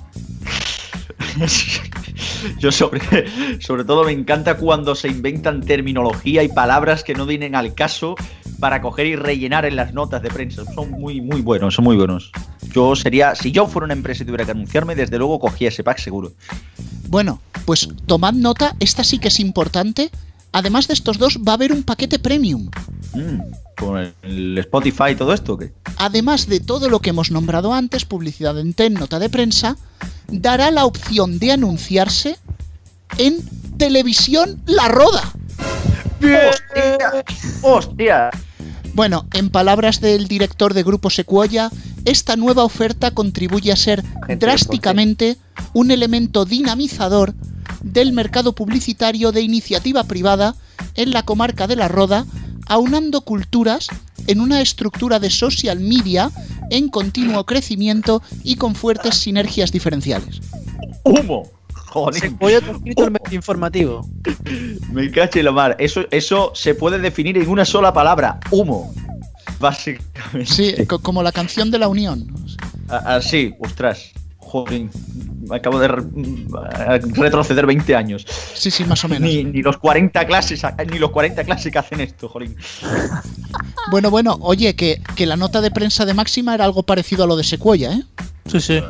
[2.59, 3.01] Yo sobre,
[3.61, 8.15] sobre todo me encanta cuando se inventan terminología y palabras que no vienen al caso
[8.61, 10.63] para coger y rellenar en las notas de prensa.
[10.75, 12.31] Son muy, muy buenos, son muy buenos.
[12.73, 15.83] Yo sería, si yo fuera una empresa y tuviera que anunciarme, desde luego cogía ese
[15.83, 16.33] pack seguro.
[17.09, 20.11] Bueno, pues tomad nota, esta sí que es importante.
[20.53, 22.71] Además de estos dos, va a haber un paquete premium.
[23.15, 23.41] Mm,
[23.77, 25.73] con el, Spotify y todo esto, ¿o ¿qué?
[25.97, 29.77] Además de todo lo que hemos nombrado antes, publicidad en TEN, nota de prensa,
[30.29, 32.39] dará la opción de anunciarse
[33.19, 33.37] en
[33.77, 35.33] televisión La Roda.
[36.21, 37.25] ¡Hostia!
[37.63, 38.31] ¡Hostia!
[38.95, 41.71] Bueno, en palabras del director de Grupo Secuoya,
[42.05, 45.39] esta nueva oferta contribuye a ser Gente, drásticamente
[45.73, 47.35] un elemento dinamizador
[47.83, 50.55] del mercado publicitario de iniciativa privada
[50.95, 52.27] en la comarca de La Roda,
[52.67, 53.89] aunando culturas
[54.27, 56.31] en una estructura de social media
[56.71, 60.41] en continuo crecimiento y con fuertes sinergias diferenciales.
[61.05, 61.49] ¡Humo!
[61.75, 62.21] Joder.
[62.23, 64.09] Se informativo.
[64.93, 65.77] Me caché la mar.
[65.79, 68.41] Eso, eso se puede definir en una sola palabra.
[68.51, 68.95] Humo.
[69.61, 70.47] Básicamente.
[70.51, 72.27] Sí, co- como la canción de la Unión.
[72.89, 74.11] Así, ostras.
[74.39, 74.87] Joder.
[75.53, 76.03] Acabo de re-
[76.87, 78.27] a- retroceder 20 años.
[78.55, 79.23] Sí, sí, más o menos.
[79.29, 82.57] Ni, ni los 40 clases, ni los 40 clases que hacen esto, jolín.
[83.91, 87.27] Bueno, bueno, oye, que, que la nota de prensa de Máxima era algo parecido a
[87.27, 88.03] lo de Secuoya, ¿eh?
[88.47, 88.81] Sí, sí.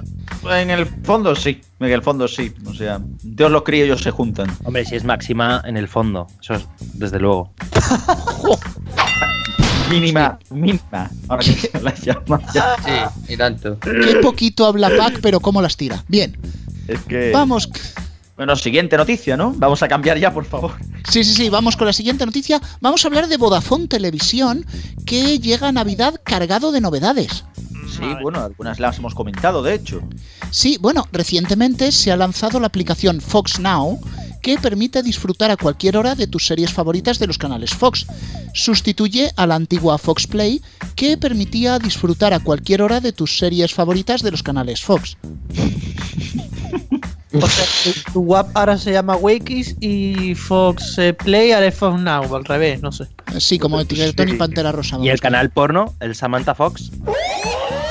[0.50, 2.52] En el fondo sí, en el fondo sí.
[2.66, 4.54] O sea, Dios los cría y ellos se juntan.
[4.64, 6.26] Hombre, si es máxima en el fondo.
[6.42, 7.52] Eso es desde luego.
[9.92, 11.10] Mínima, mínima.
[11.28, 12.76] Ahora que se la llama ya.
[12.84, 13.78] Sí, y tanto.
[13.78, 16.02] Qué poquito habla Pac, pero cómo las tira.
[16.08, 16.36] Bien,
[16.88, 17.30] Es que.
[17.32, 17.68] vamos.
[18.36, 19.52] Bueno, siguiente noticia, ¿no?
[19.56, 20.72] Vamos a cambiar ya, por favor.
[21.08, 22.60] Sí, sí, sí, vamos con la siguiente noticia.
[22.80, 24.64] Vamos a hablar de Vodafone Televisión,
[25.04, 27.44] que llega a Navidad cargado de novedades.
[27.94, 30.00] Sí, bueno, algunas las hemos comentado, de hecho.
[30.50, 34.00] Sí, bueno, recientemente se ha lanzado la aplicación Fox Now,
[34.42, 38.06] que permite disfrutar a cualquier hora de tus series favoritas de los canales Fox.
[38.52, 40.60] Sustituye a la antigua Fox Play,
[40.96, 45.16] que permitía disfrutar a cualquier hora de tus series favoritas de los canales Fox.
[47.34, 51.74] O sea, tu, tu WAP ahora se llama Wakis y Fox eh, Play ahora es
[51.74, 53.06] Fox Now, o al revés, no sé.
[53.38, 54.98] Sí, como el Tigretón y Pantera Rosa.
[55.00, 56.90] Y el canal porno, el Samantha Fox.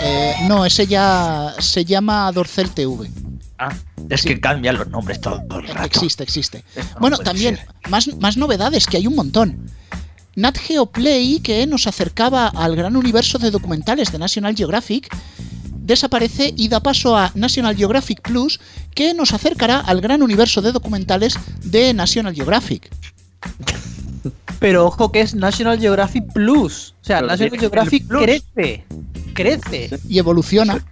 [0.03, 3.09] Eh, no, ese ya se llama Dorcel TV.
[3.63, 3.75] Ah,
[4.09, 5.85] Es que cambian los nombres todo el rato.
[5.85, 6.63] Existe, existe.
[6.75, 7.67] Esto Bueno, también, ser.
[7.89, 9.69] más, más novedades, que hay un montón.
[10.35, 15.15] Nat Geo Play, que nos acercaba al gran universo de documentales de National Geographic,
[15.69, 18.59] desaparece y da paso a National Geographic Plus,
[18.95, 22.89] que nos acercará al gran universo de documentales de National Geographic.
[24.59, 26.93] Pero ojo que es National Geographic Plus.
[27.01, 28.85] O sea, Pero National Geographic crece.
[29.33, 29.99] Crece.
[30.07, 30.83] Y evoluciona.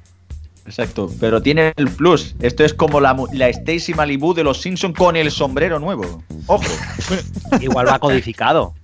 [0.69, 2.35] Exacto, pero tiene el plus.
[2.39, 6.23] Esto es como la, mu- la Stacy Malibu de los Simpson con el sombrero nuevo.
[6.45, 6.63] Ojo.
[7.59, 8.75] igual va codificado.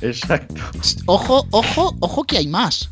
[0.00, 0.60] Exacto.
[1.06, 2.90] Ojo, ojo, ojo que hay más.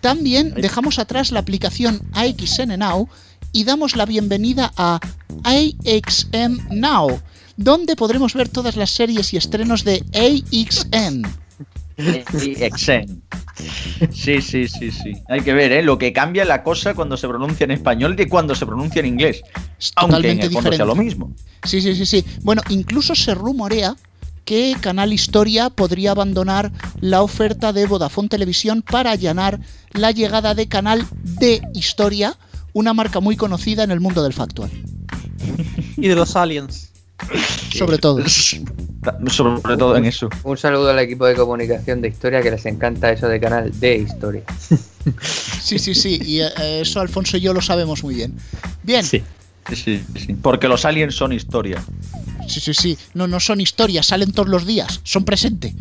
[0.00, 3.06] También dejamos atrás la aplicación AXN Now
[3.52, 4.98] y damos la bienvenida a
[5.44, 7.20] AXN Now,
[7.58, 11.26] donde podremos ver todas las series y estrenos de AXN.
[12.58, 13.22] Exen.
[14.12, 15.12] Sí, sí, sí, sí.
[15.28, 15.82] Hay que ver, ¿eh?
[15.82, 19.06] Lo que cambia la cosa cuando se pronuncia en español de cuando se pronuncia en
[19.06, 19.42] inglés.
[19.78, 20.96] Es Aunque en totalmente el fondo sea diferente.
[20.98, 21.34] lo mismo.
[21.64, 22.24] Sí, sí, sí, sí.
[22.42, 23.96] Bueno, incluso se rumorea
[24.46, 29.60] que Canal Historia podría abandonar la oferta de Vodafone Televisión para allanar
[29.92, 32.36] la llegada de Canal de Historia,
[32.72, 34.70] una marca muy conocida en el mundo del factual,
[35.96, 36.90] Y de los aliens.
[37.76, 38.22] sobre todo.
[39.28, 40.28] Sobre todo en eso.
[40.44, 43.96] Un saludo al equipo de comunicación de historia que les encanta eso de canal de
[43.96, 44.42] historia.
[45.62, 48.34] Sí, sí, sí, y eh, eso Alfonso y yo lo sabemos muy bien.
[48.82, 49.22] Bien, sí,
[49.76, 50.02] Sí.
[50.14, 50.34] Sí, sí.
[50.34, 51.82] Porque los aliens son historia.
[52.48, 55.74] sí, sí, No, no son historias, salen todos los días, son presente.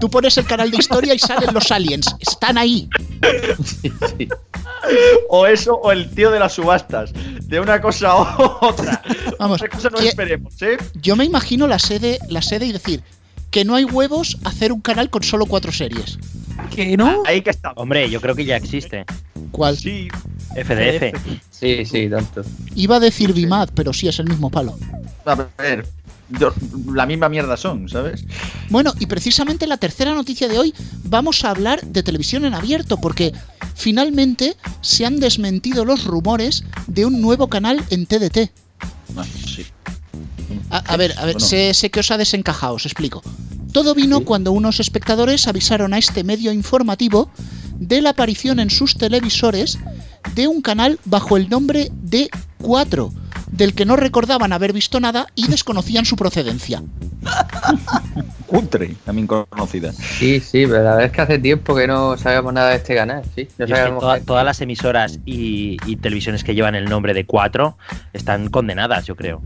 [0.00, 2.88] Tú pones el canal de historia y salen los aliens, están ahí.
[5.28, 7.12] O eso, o el tío de las subastas.
[7.42, 9.02] De una cosa a otra.
[9.38, 10.76] Vamos, Otra cosa no ¿qué- esperemos, ¿eh?
[10.94, 13.02] Yo me imagino la sede, la sede y decir
[13.50, 16.18] que no hay huevos hacer un canal con solo cuatro series.
[16.74, 17.22] ¿Que no?
[17.26, 17.72] Ahí que está.
[17.76, 19.04] Hombre, yo creo que ya existe.
[19.50, 19.76] ¿Cuál?
[19.76, 20.08] Sí.
[20.54, 21.14] FDF.
[21.50, 22.42] Sí, sí, tonto.
[22.74, 24.76] Iba a decir Bimad, pero sí es el mismo palo.
[25.24, 25.86] A ver.
[26.92, 28.24] la misma mierda son, ¿sabes?
[28.70, 30.74] Bueno, y precisamente la tercera noticia de hoy
[31.04, 33.32] vamos a hablar de televisión en abierto, porque
[33.74, 38.50] finalmente se han desmentido los rumores de un nuevo canal en TDT.
[39.16, 39.66] Ah, sí.
[40.70, 41.40] A, a ver, a ver, Bueno.
[41.46, 43.22] sé, sé que os ha desencajado, os explico.
[43.74, 47.28] Todo vino cuando unos espectadores avisaron a este medio informativo
[47.76, 49.80] de la aparición en sus televisores
[50.36, 52.30] de un canal bajo el nombre de
[52.62, 53.12] 4,
[53.50, 56.84] del que no recordaban haber visto nada y desconocían su procedencia.
[58.46, 59.92] Cutre, también conocida.
[59.92, 62.94] Sí, sí, pero la verdad es que hace tiempo que no sabemos nada de este
[62.94, 63.48] canal, sí.
[63.58, 66.76] No Yo es que sabemos toda- qué- todas las emisoras y, y televisiones que llevan
[66.76, 67.76] el nombre de 4
[68.12, 69.42] están condenadas, yo creo.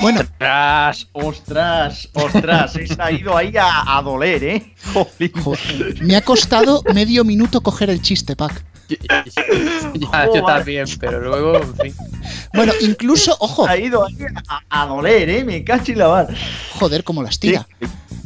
[0.00, 2.72] Bueno, Ostras, ostras, ostras.
[2.72, 4.74] Se ha ido ahí a, a doler, ¿eh?
[4.94, 8.64] Joder, me ha costado medio minuto coger el chiste, Pac.
[9.08, 9.24] Ya,
[10.34, 11.94] yo también, pero luego, en fin.
[12.54, 14.16] Bueno, incluso, ojo, Se ha ido ahí
[14.48, 15.44] a, a doler, ¿eh?
[15.44, 15.96] Me cacho y
[16.78, 17.68] joder, como las tira.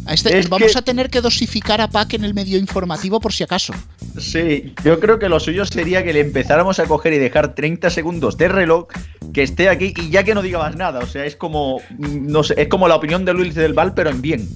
[0.07, 3.21] A este- Es vamos que- a tener que dosificar a Pac en el medio informativo
[3.21, 3.73] por si acaso.
[4.21, 7.91] Sí, yo creo que lo suyo sería que le empezáramos a coger y dejar 30
[7.91, 8.87] segundos de reloj,
[9.33, 11.01] que esté aquí y ya que no diga más nada.
[11.01, 14.11] O sea, es como, no sé, es como la opinión de Luis del Val, pero
[14.11, 14.49] en bien.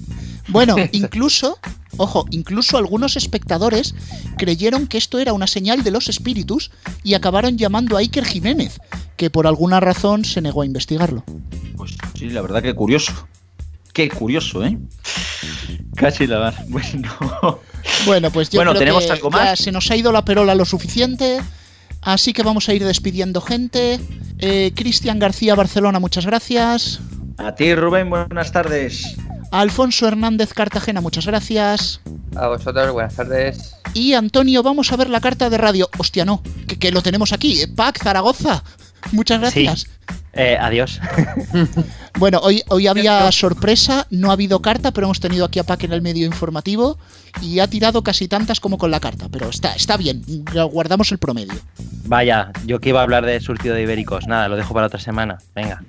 [0.47, 1.59] Bueno, incluso,
[1.97, 3.95] ojo, incluso algunos espectadores
[4.37, 6.71] creyeron que esto era una señal de los espíritus
[7.03, 8.79] y acabaron llamando a Iker Jiménez,
[9.17, 11.23] que por alguna razón se negó a investigarlo.
[11.75, 13.27] Pues sí, la verdad que curioso.
[13.93, 14.77] Qué curioso, ¿eh?
[15.95, 16.53] Casi la.
[16.67, 17.59] Bueno.
[18.05, 19.59] Bueno, pues yo Bueno, creo ¿tenemos que algo ya más?
[19.59, 21.41] se nos ha ido la perola lo suficiente.
[22.01, 23.99] Así que vamos a ir despidiendo gente.
[24.39, 26.99] Eh, Cristian García Barcelona, muchas gracias.
[27.37, 29.15] A ti, Rubén, buenas tardes.
[29.51, 31.99] Alfonso Hernández Cartagena, muchas gracias.
[32.35, 33.75] A vosotros, buenas tardes.
[33.93, 35.89] Y Antonio, vamos a ver la carta de radio.
[35.97, 37.61] Hostia, no, que, que lo tenemos aquí.
[37.61, 38.63] eh, Pac Zaragoza.
[39.11, 39.87] Muchas gracias.
[40.33, 40.99] Eh, adiós.
[42.17, 45.85] Bueno, hoy, hoy había sorpresa, no ha habido carta, pero hemos tenido aquí a Pac
[45.85, 46.97] en el medio informativo
[47.41, 49.29] y ha tirado casi tantas como con la carta.
[49.31, 50.21] Pero está, está bien,
[50.69, 51.53] guardamos el promedio.
[52.05, 54.27] Vaya, yo que iba a hablar de surtido de ibéricos.
[54.27, 55.37] Nada, lo dejo para otra semana.
[55.55, 55.81] Venga.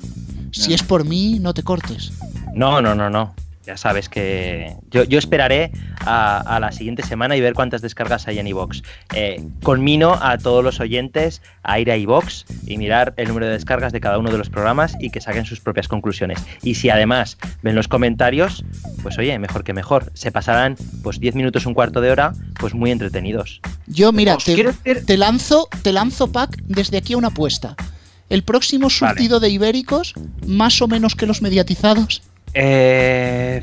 [0.52, 2.12] Si es por mí, no te cortes.
[2.54, 3.34] No, no, no, no.
[3.66, 8.26] Ya sabes que yo, yo esperaré a, a la siguiente semana y ver cuántas descargas
[8.26, 8.82] hay en iVox.
[9.14, 13.52] Eh, conmino a todos los oyentes a ir a iVox y mirar el número de
[13.52, 16.38] descargas de cada uno de los programas y que saquen sus propias conclusiones.
[16.62, 18.64] Y si además ven los comentarios,
[19.02, 20.10] pues oye, mejor que mejor.
[20.14, 23.60] Se pasarán pues 10 minutos, un cuarto de hora, pues muy entretenidos.
[23.86, 27.76] Yo, mira, te, decir- te lanzo, te lanzo, Pac, desde aquí a una apuesta.
[28.30, 30.14] El próximo surtido de ibéricos,
[30.46, 32.22] más o menos que los mediatizados,
[32.54, 33.62] Eh,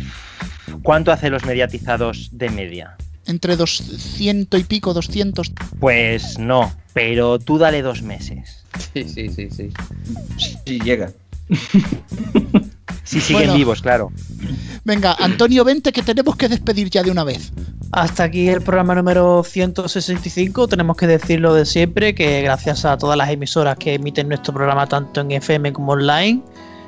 [0.83, 2.95] ¿Cuánto hace los mediatizados de media?
[3.25, 5.51] entre 200 y pico, 200.
[5.81, 8.63] Pues no, pero tú dale dos meses.
[8.93, 9.69] Sí, sí, sí, sí.
[10.65, 11.11] Sí, llega.
[13.03, 13.55] Si siguen Bueno.
[13.55, 14.11] vivos, claro.
[14.85, 17.51] Venga, Antonio, vente que tenemos que despedir ya de una vez.
[17.91, 20.67] Hasta aquí el programa número 165.
[20.69, 24.87] Tenemos que decirlo de siempre, que gracias a todas las emisoras que emiten nuestro programa
[24.87, 26.41] tanto en FM como online.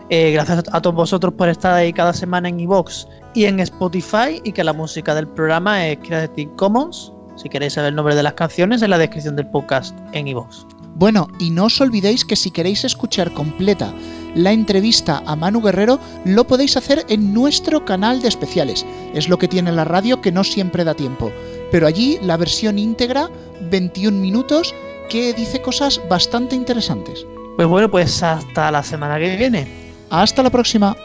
[0.09, 3.05] Eh, gracias a todos vosotros por estar ahí cada semana en iVoox
[3.35, 7.13] y en Spotify y que la música del programa es Creative Commons.
[7.35, 10.65] Si queréis saber el nombre de las canciones, en la descripción del podcast en iVoox.
[10.95, 13.93] Bueno, y no os olvidéis que si queréis escuchar completa
[14.35, 18.85] la entrevista a Manu Guerrero, lo podéis hacer en nuestro canal de especiales.
[19.13, 21.31] Es lo que tiene la radio que no siempre da tiempo.
[21.71, 23.29] Pero allí la versión íntegra,
[23.69, 24.73] 21 minutos,
[25.09, 27.25] que dice cosas bastante interesantes.
[27.55, 29.88] Pues bueno, pues hasta la semana que viene.
[30.09, 30.95] Hasta la próxima.